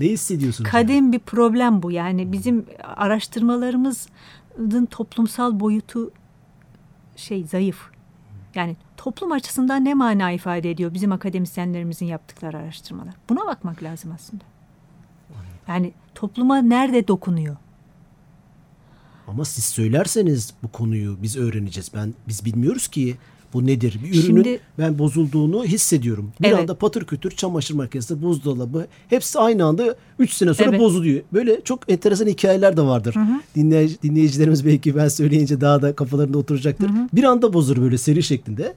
Ne 0.00 0.06
hissediyorsunuz? 0.06 0.70
yani? 0.74 0.86
kadim 0.86 1.12
bir 1.12 1.18
problem 1.18 1.82
bu. 1.82 1.90
Yani 1.90 2.32
bizim 2.32 2.66
araştırmalarımızın 2.96 4.86
toplumsal 4.90 5.60
boyutu 5.60 6.10
şey 7.16 7.44
zayıf. 7.44 7.90
Yani 8.54 8.76
toplum 8.96 9.32
açısından 9.32 9.84
ne 9.84 9.94
mana 9.94 10.32
ifade 10.32 10.70
ediyor 10.70 10.94
bizim 10.94 11.12
akademisyenlerimizin 11.12 12.06
yaptıkları 12.06 12.56
araştırmalar? 12.56 13.14
Buna 13.28 13.46
bakmak 13.46 13.82
lazım 13.82 14.12
aslında. 14.14 14.44
Yani 15.68 15.92
topluma 16.14 16.58
nerede 16.58 17.08
dokunuyor? 17.08 17.56
Ama 19.28 19.44
siz 19.44 19.64
söylerseniz 19.64 20.54
bu 20.62 20.68
konuyu 20.68 21.18
biz 21.22 21.36
öğreneceğiz. 21.36 21.90
Ben 21.94 22.14
biz 22.28 22.44
bilmiyoruz 22.44 22.88
ki 22.88 23.16
bu 23.52 23.66
nedir? 23.66 24.00
Bir 24.04 24.08
ürünün 24.10 24.22
Şimdi- 24.42 24.60
ben 24.78 24.98
bozulduğunu 24.98 25.64
hissediyorum. 25.64 26.32
Bir 26.40 26.48
Evet. 26.48 26.58
anda 26.58 26.74
patır 26.74 27.04
kütür 27.04 27.30
çamaşır 27.30 27.74
makinesi, 27.74 28.22
buzdolabı 28.22 28.86
hepsi 29.08 29.38
aynı 29.38 29.64
anda 29.64 29.96
3 30.18 30.32
sene 30.32 30.54
sonra 30.54 30.68
Evet. 30.68 30.80
bozuluyor. 30.80 31.20
Böyle 31.32 31.60
çok 31.64 31.92
enteresan 31.92 32.26
hikayeler 32.26 32.76
de 32.76 32.82
vardır. 32.82 33.14
Dinley- 33.56 34.02
dinleyicilerimiz 34.02 34.66
belki 34.66 34.96
ben 34.96 35.08
söyleyince 35.08 35.60
daha 35.60 35.82
da 35.82 35.94
kafalarında 35.96 36.38
oturacaktır. 36.38 36.90
Bir 37.12 37.24
anda 37.24 37.52
bozulur 37.52 37.82
böyle 37.82 37.98
seri 37.98 38.22
şeklinde. 38.22 38.74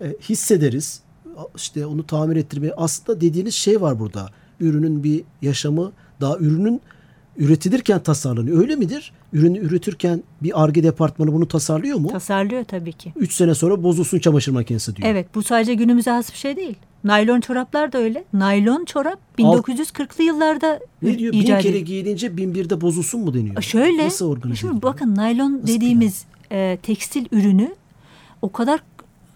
E, 0.00 0.14
hissederiz. 0.28 1.00
İşte 1.56 1.86
onu 1.86 2.06
tamir 2.06 2.36
ettirmeye 2.36 2.72
aslında 2.76 3.20
dediğiniz 3.20 3.54
şey 3.54 3.80
var 3.80 3.98
burada. 3.98 4.30
Ürünün 4.60 5.04
bir 5.04 5.22
yaşamı 5.42 5.92
daha 6.20 6.38
ürünün 6.38 6.80
üretilirken 7.38 8.02
tasarlanıyor. 8.02 8.60
Öyle 8.60 8.76
midir? 8.76 9.12
Ürünü 9.32 9.58
üretirken 9.58 10.22
bir 10.42 10.62
ARGE 10.64 10.82
departmanı 10.82 11.32
bunu 11.32 11.48
tasarlıyor 11.48 11.98
mu? 11.98 12.08
Tasarlıyor 12.08 12.64
tabii 12.64 12.92
ki. 12.92 13.12
3 13.16 13.32
sene 13.32 13.54
sonra 13.54 13.82
bozulsun 13.82 14.18
çamaşır 14.18 14.52
makinesi 14.52 14.96
diyor. 14.96 15.08
Evet 15.08 15.34
bu 15.34 15.42
sadece 15.42 15.74
günümüze 15.74 16.10
has 16.10 16.32
bir 16.32 16.38
şey 16.38 16.56
değil. 16.56 16.76
Naylon 17.04 17.40
çoraplar 17.40 17.92
da 17.92 17.98
öyle. 17.98 18.24
Naylon 18.32 18.84
çorap 18.84 19.18
1940'lı 19.38 20.24
yıllarda 20.24 20.80
Ne 21.02 21.18
diyor? 21.18 21.32
Bin 21.32 21.44
kere 21.44 21.80
giyilince 21.80 22.36
bin 22.36 22.54
birde 22.54 22.80
bozulsun 22.80 23.20
mu 23.20 23.34
deniyor? 23.34 23.62
Şöyle, 23.62 24.06
Nasıl 24.06 24.26
organize 24.30 24.56
şimdi 24.56 24.82
bakın 24.82 25.16
naylon 25.16 25.52
Nasıl 25.54 25.66
dediğimiz 25.66 26.24
e, 26.52 26.78
tekstil 26.82 27.26
ürünü 27.32 27.74
o 28.42 28.52
kadar 28.52 28.80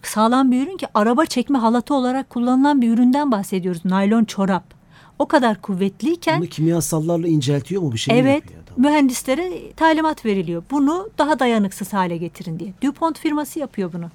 sağlam 0.03 0.53
bir 0.53 0.67
ürün 0.67 0.77
ki 0.77 0.87
araba 0.95 1.27
çekme 1.27 1.59
halatı 1.59 1.95
olarak 1.95 2.31
kullanılan 2.31 2.83
bir 2.83 2.91
üründen 2.91 3.33
bahsediyoruz. 3.33 3.85
Naylon 3.85 4.25
çorap. 4.25 4.72
O 5.19 5.27
kadar 5.29 5.61
kuvvetliyken 5.63 6.41
Bunu 6.41 6.49
kimyasallarla 6.49 7.29
inceltiyor 7.29 7.83
mu 7.83 7.93
bir 7.93 7.99
şey 7.99 8.21
evet 8.21 8.43
yapıyor? 8.45 8.63
Tamam. 8.67 8.91
mühendislere 8.91 9.73
talimat 9.77 10.25
veriliyor. 10.27 10.63
Bunu 10.71 11.09
daha 11.19 11.39
dayanıksız 11.39 11.93
hale 11.93 12.17
getirin 12.17 12.59
diye. 12.59 12.73
DuPont 12.83 13.19
firması 13.19 13.59
yapıyor 13.59 13.93
bunu. 13.93 14.11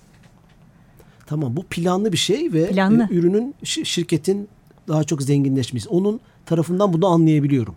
Tamam 1.26 1.56
bu 1.58 1.64
planlı 1.64 2.12
bir 2.12 2.18
şey 2.18 2.54
ve 2.54 2.70
Planlı. 2.70 3.08
ürünün 3.12 3.56
şi- 3.64 3.86
şirketin 3.86 4.48
daha 4.88 5.04
çok 5.04 5.22
zenginleşmesi. 5.24 5.90
Onun 5.90 6.20
tarafından 6.46 6.94
bunu 6.94 7.08
anlayabiliyorum. 7.08 7.76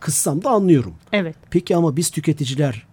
Kıssam 0.00 0.42
da 0.44 0.50
anlıyorum. 0.50 0.94
Evet. 1.12 1.36
Peki 1.50 1.76
ama 1.76 1.96
biz 1.96 2.10
tüketiciler 2.10 2.86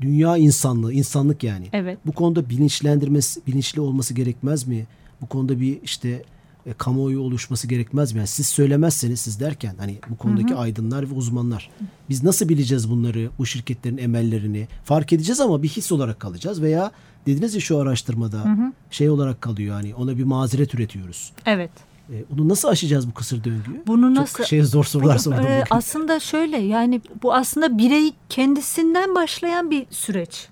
dünya 0.00 0.36
insanlığı, 0.36 0.92
insanlık 0.92 1.42
yani. 1.44 1.66
Evet. 1.72 1.98
Bu 2.06 2.12
konuda 2.12 2.50
bilinçlendirmesi, 2.50 3.40
bilinçli 3.46 3.80
olması 3.80 4.14
gerekmez 4.14 4.66
mi? 4.66 4.86
Bu 5.22 5.26
konuda 5.26 5.60
bir 5.60 5.78
işte 5.82 6.22
e, 6.68 6.72
kamuoyu 6.72 7.20
oluşması 7.20 7.66
gerekmez 7.68 8.12
mi? 8.12 8.18
Yani 8.18 8.26
siz 8.28 8.46
söylemezseniz 8.46 9.20
siz 9.20 9.40
derken 9.40 9.74
hani 9.78 9.98
bu 10.08 10.16
konudaki 10.16 10.54
aydınlar 10.54 11.10
ve 11.10 11.14
uzmanlar. 11.14 11.70
Biz 12.08 12.22
nasıl 12.24 12.48
bileceğiz 12.48 12.90
bunları, 12.90 13.30
bu 13.38 13.46
şirketlerin 13.46 13.98
emellerini? 13.98 14.68
Fark 14.84 15.12
edeceğiz 15.12 15.40
ama 15.40 15.62
bir 15.62 15.68
his 15.68 15.92
olarak 15.92 16.20
kalacağız 16.20 16.62
veya 16.62 16.90
dediniz 17.26 17.54
ya 17.54 17.60
şu 17.60 17.78
araştırmada 17.78 18.44
şey 18.90 19.10
olarak 19.10 19.40
kalıyor 19.40 19.74
hani 19.74 19.94
ona 19.94 20.18
bir 20.18 20.24
mazeret 20.24 20.74
üretiyoruz. 20.74 21.32
Evet. 21.46 21.70
E, 22.12 22.24
bunu 22.30 22.48
nasıl 22.48 22.68
aşacağız 22.68 23.08
bu 23.08 23.14
kısır 23.14 23.44
döngüyü? 23.44 23.82
Bunu 23.86 24.14
Çok 24.14 24.16
nasıl- 24.22 24.44
şey 24.44 24.62
zor 24.62 24.84
sorular 24.84 25.18
sordum 25.18 25.38
bugün. 25.42 25.62
aslında 25.70 26.20
şöyle 26.20 26.56
yani 26.56 27.00
bu 27.22 27.34
aslında 27.34 27.78
birey 27.78 28.12
kendisinden 28.28 29.14
başlayan 29.14 29.70
bir 29.70 29.86
süreç. 29.90 30.48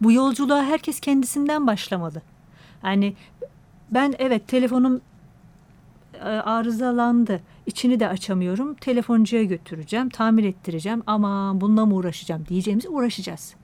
Bu 0.00 0.12
yolculuğa 0.12 0.64
herkes 0.64 1.00
kendisinden 1.00 1.66
başlamalı. 1.66 2.22
Yani 2.84 3.14
ben 3.90 4.14
evet 4.18 4.48
telefonum 4.48 4.96
e, 4.96 5.00
arızalandı. 6.24 7.40
İçini 7.66 8.00
de 8.00 8.08
açamıyorum. 8.08 8.74
Telefoncuya 8.74 9.44
götüreceğim, 9.44 10.08
tamir 10.08 10.44
ettireceğim. 10.44 11.02
Ama 11.06 11.60
bununla 11.60 11.86
mı 11.86 11.94
uğraşacağım 11.94 12.44
diyeceğimize 12.48 12.88
uğraşacağız. 12.88 13.54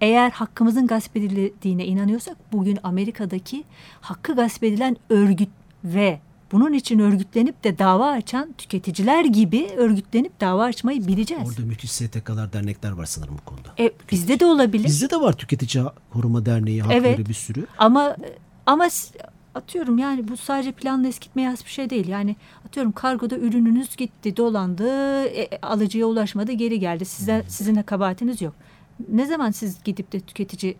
Eğer 0.00 0.30
hakkımızın 0.30 0.86
gasp 0.86 1.16
edildiğine 1.16 1.86
inanıyorsak 1.86 2.36
bugün 2.52 2.78
Amerika'daki 2.82 3.64
hakkı 4.00 4.34
gasp 4.34 4.64
edilen 4.64 4.96
örgüt 5.10 5.48
ve 5.84 6.20
bunun 6.52 6.72
için 6.72 6.98
örgütlenip 6.98 7.64
de 7.64 7.78
dava 7.78 8.10
açan 8.10 8.52
tüketiciler 8.58 9.24
gibi 9.24 9.68
örgütlenip 9.76 10.40
dava 10.40 10.64
açmayı 10.64 11.06
bileceğiz. 11.06 11.48
Orada 11.48 11.62
müthiş 11.66 11.92
STK'lar, 11.92 12.52
dernekler 12.52 12.90
var 12.90 13.04
sanırım 13.06 13.36
bu 13.38 13.44
konuda. 13.44 13.68
E, 13.78 13.92
bizde 14.12 14.40
de 14.40 14.46
olabilir. 14.46 14.84
Bizde 14.84 15.10
de 15.10 15.16
var 15.20 15.32
Tüketici 15.32 15.84
Koruma 16.12 16.46
Derneği, 16.46 16.82
hakları 16.82 16.98
Evet. 16.98 17.28
bir 17.28 17.34
sürü. 17.34 17.66
Ama 17.78 18.16
ama 18.66 18.86
atıyorum 19.54 19.98
yani 19.98 20.28
bu 20.28 20.36
sadece 20.36 20.72
planla 20.72 21.08
eskitmeye 21.08 21.48
has 21.48 21.64
bir 21.64 21.70
şey 21.70 21.90
değil. 21.90 22.08
Yani 22.08 22.36
atıyorum 22.66 22.92
kargoda 22.92 23.36
ürününüz 23.38 23.96
gitti, 23.96 24.36
dolandı, 24.36 25.24
e, 25.24 25.48
alıcıya 25.62 26.06
ulaşmadı, 26.06 26.52
geri 26.52 26.80
geldi. 26.80 27.04
Size 27.04 27.44
sizin 27.48 27.74
de 27.74 27.82
kabahatiniz 27.82 28.42
yok. 28.42 28.54
Ne 29.08 29.26
zaman 29.26 29.50
siz 29.50 29.82
gidip 29.84 30.12
de 30.12 30.20
tüketici 30.20 30.76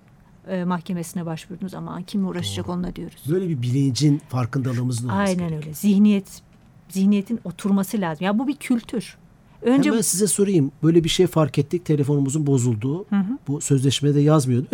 e, 0.49 0.65
mahkemesine 0.65 1.27
başvurdunuz 1.27 1.75
ama 1.75 2.03
kim 2.03 2.29
uğraşacak 2.29 2.69
onunla 2.69 2.97
diyoruz. 2.97 3.23
Böyle 3.29 3.49
bir 3.49 3.63
bilincin 3.63 4.21
farkındalığımızın 4.29 5.09
olması 5.09 5.21
Aynen 5.21 5.39
gerekiyor. 5.39 5.63
öyle. 5.63 5.75
Zihniyet 5.75 6.43
zihniyetin 6.89 7.41
oturması 7.45 8.01
lazım. 8.01 8.25
Ya 8.25 8.39
bu 8.39 8.49
bir 8.49 8.57
kültür. 8.57 9.17
Önce 9.63 9.91
Hemen 9.91 10.01
size 10.03 10.27
sorayım. 10.27 10.73
Böyle 10.83 11.05
bir 11.05 11.09
şey 11.09 11.27
fark 11.27 11.59
ettik. 11.59 11.85
Telefonumuzun 11.85 12.47
bozulduğu. 12.47 13.07
Bu 13.49 13.61
sözleşmede 13.61 14.21
yazmıyordu. 14.21 14.67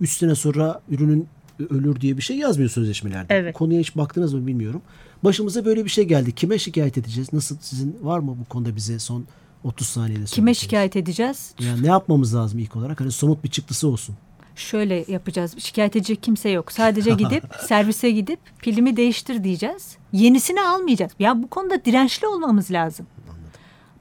3 0.00 0.12
sene 0.12 0.34
sonra 0.34 0.80
ürünün 0.90 1.26
ölür 1.70 2.00
diye 2.00 2.16
bir 2.16 2.22
şey 2.22 2.36
yazmıyor 2.36 2.70
sözleşmelerde. 2.70 3.34
Evet. 3.34 3.54
Konuya 3.54 3.80
hiç 3.80 3.96
baktınız 3.96 4.34
mı 4.34 4.46
bilmiyorum. 4.46 4.82
Başımıza 5.24 5.64
böyle 5.64 5.84
bir 5.84 5.90
şey 5.90 6.04
geldi. 6.04 6.34
Kime 6.34 6.58
şikayet 6.58 6.98
edeceğiz? 6.98 7.32
Nasıl 7.32 7.56
sizin 7.60 7.96
var 8.02 8.18
mı 8.18 8.36
bu 8.40 8.44
konuda 8.44 8.76
bize 8.76 8.98
son 8.98 9.24
30 9.64 9.86
saniyede 9.86 10.24
Kime 10.24 10.54
şikayet 10.54 10.96
edeceğiz? 10.96 11.54
Yani 11.60 11.82
ne 11.82 11.86
yapmamız 11.86 12.34
lazım 12.34 12.58
ilk 12.58 12.76
olarak? 12.76 13.00
Hani 13.00 13.12
somut 13.12 13.44
bir 13.44 13.48
çıktısı 13.48 13.88
olsun. 13.88 14.16
Şöyle 14.56 15.04
yapacağız. 15.08 15.54
Şikayet 15.58 15.96
edecek 15.96 16.22
kimse 16.22 16.48
yok. 16.48 16.72
Sadece 16.72 17.10
gidip 17.10 17.44
servise 17.68 18.10
gidip 18.10 18.40
pilimi 18.58 18.96
değiştir 18.96 19.44
diyeceğiz. 19.44 19.96
Yenisini 20.12 20.62
almayacağız. 20.62 21.12
Ya 21.18 21.42
bu 21.42 21.46
konuda 21.50 21.84
dirençli 21.84 22.26
olmamız 22.26 22.70
lazım. 22.70 23.06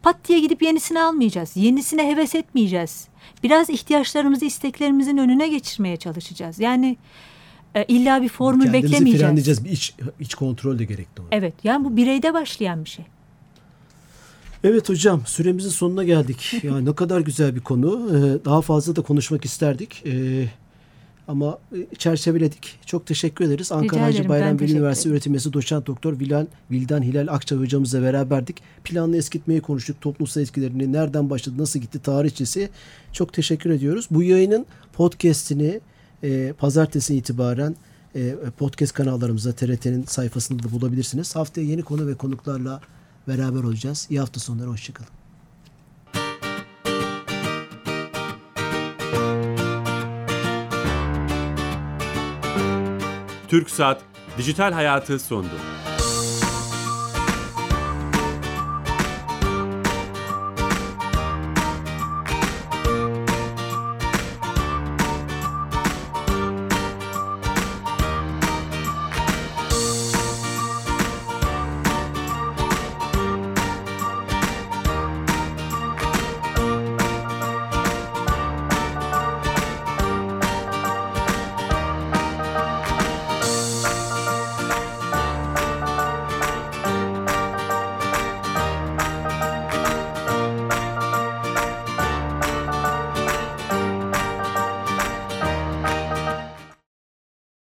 Pat 0.04 0.15
diye 0.28 0.39
gidip 0.39 0.62
yenisini 0.62 1.02
almayacağız. 1.02 1.52
Yenisine 1.56 2.08
heves 2.08 2.36
etmeyeceğiz. 2.36 3.08
Biraz 3.43 3.69
ihtiyaçlarımızı, 3.69 4.45
isteklerimizin 4.45 5.17
önüne 5.17 5.48
geçirmeye 5.48 5.98
çalışacağız. 5.98 6.60
Yani 6.60 6.98
e, 7.75 7.84
illa 7.84 8.21
bir 8.21 8.29
formül 8.29 8.63
Kendimizi 8.63 8.84
beklemeyeceğiz. 8.91 9.21
frenleyeceğiz. 9.21 9.65
Bir 9.65 9.69
iç, 9.69 9.95
iç 10.19 10.36
kontrol 10.36 10.79
de 10.79 10.86
gerekli. 10.86 11.21
ona. 11.21 11.27
Evet, 11.32 11.53
yani 11.63 11.86
bu 11.86 11.97
bireyde 11.97 12.34
başlayan 12.34 12.86
bir 12.86 12.89
şey. 12.89 13.05
Evet 14.63 14.89
hocam 14.89 15.21
süremizin 15.25 15.69
sonuna 15.69 16.03
geldik. 16.03 16.53
Ya 16.63 16.79
ne 16.79 16.95
kadar 16.95 17.19
güzel 17.21 17.55
bir 17.55 17.60
konu. 17.62 18.10
Ee, 18.12 18.45
Daha 18.45 18.62
fazla 18.62 18.95
da 18.95 19.01
konuşmak 19.01 19.45
isterdik. 19.45 20.03
Ee, 20.05 20.45
Ama 21.27 21.60
çerçeveledik. 21.97 22.79
Çok 22.86 23.05
teşekkür 23.05 23.45
ederiz. 23.45 23.71
Ankara 23.71 24.03
Hacı 24.03 24.29
Bayram 24.29 24.60
Veli 24.60 24.71
Üniversitesi 24.71 25.12
öğretim 25.13 25.34
üyesi 25.34 25.53
doçent 25.53 25.88
doktor 25.88 26.19
Vildan, 26.19 26.47
Vildan 26.71 27.01
Hilal 27.03 27.27
Akçay 27.27 27.58
hocamızla 27.60 28.01
beraberdik. 28.01 28.62
Planlı 28.84 29.17
eskitmeyi 29.17 29.62
konuştuk. 29.62 30.01
Toplumsal 30.01 30.43
etkilerini 30.43 30.93
nereden 30.93 31.29
başladı, 31.29 31.55
nasıl 31.58 31.79
gitti, 31.79 31.99
tarihçesi. 31.99 32.69
Çok 33.13 33.34
teşekkür 33.34 33.69
ediyoruz. 33.69 34.08
Bu 34.12 34.23
yayının 34.23 34.65
podcast'ini 34.93 35.79
e, 36.23 36.53
pazartesi 36.53 37.15
itibaren 37.15 37.75
e, 38.15 38.36
podcast 38.58 38.93
kanallarımızda 38.93 39.51
TRT'nin 39.51 40.03
sayfasında 40.03 40.63
da 40.63 40.71
bulabilirsiniz. 40.71 41.36
Haftaya 41.36 41.67
yeni 41.67 41.82
konu 41.82 42.08
ve 42.08 42.15
konuklarla 42.15 42.82
beraber 43.27 43.63
olacağız. 43.63 44.08
İyi 44.10 44.19
hafta 44.19 44.39
sonları. 44.39 44.67
Hoşçakalın. 44.67 45.10
Türk 53.47 53.69
Saat 53.69 54.01
Dijital 54.38 54.71
Hayatı 54.71 55.19
sondu. 55.19 55.79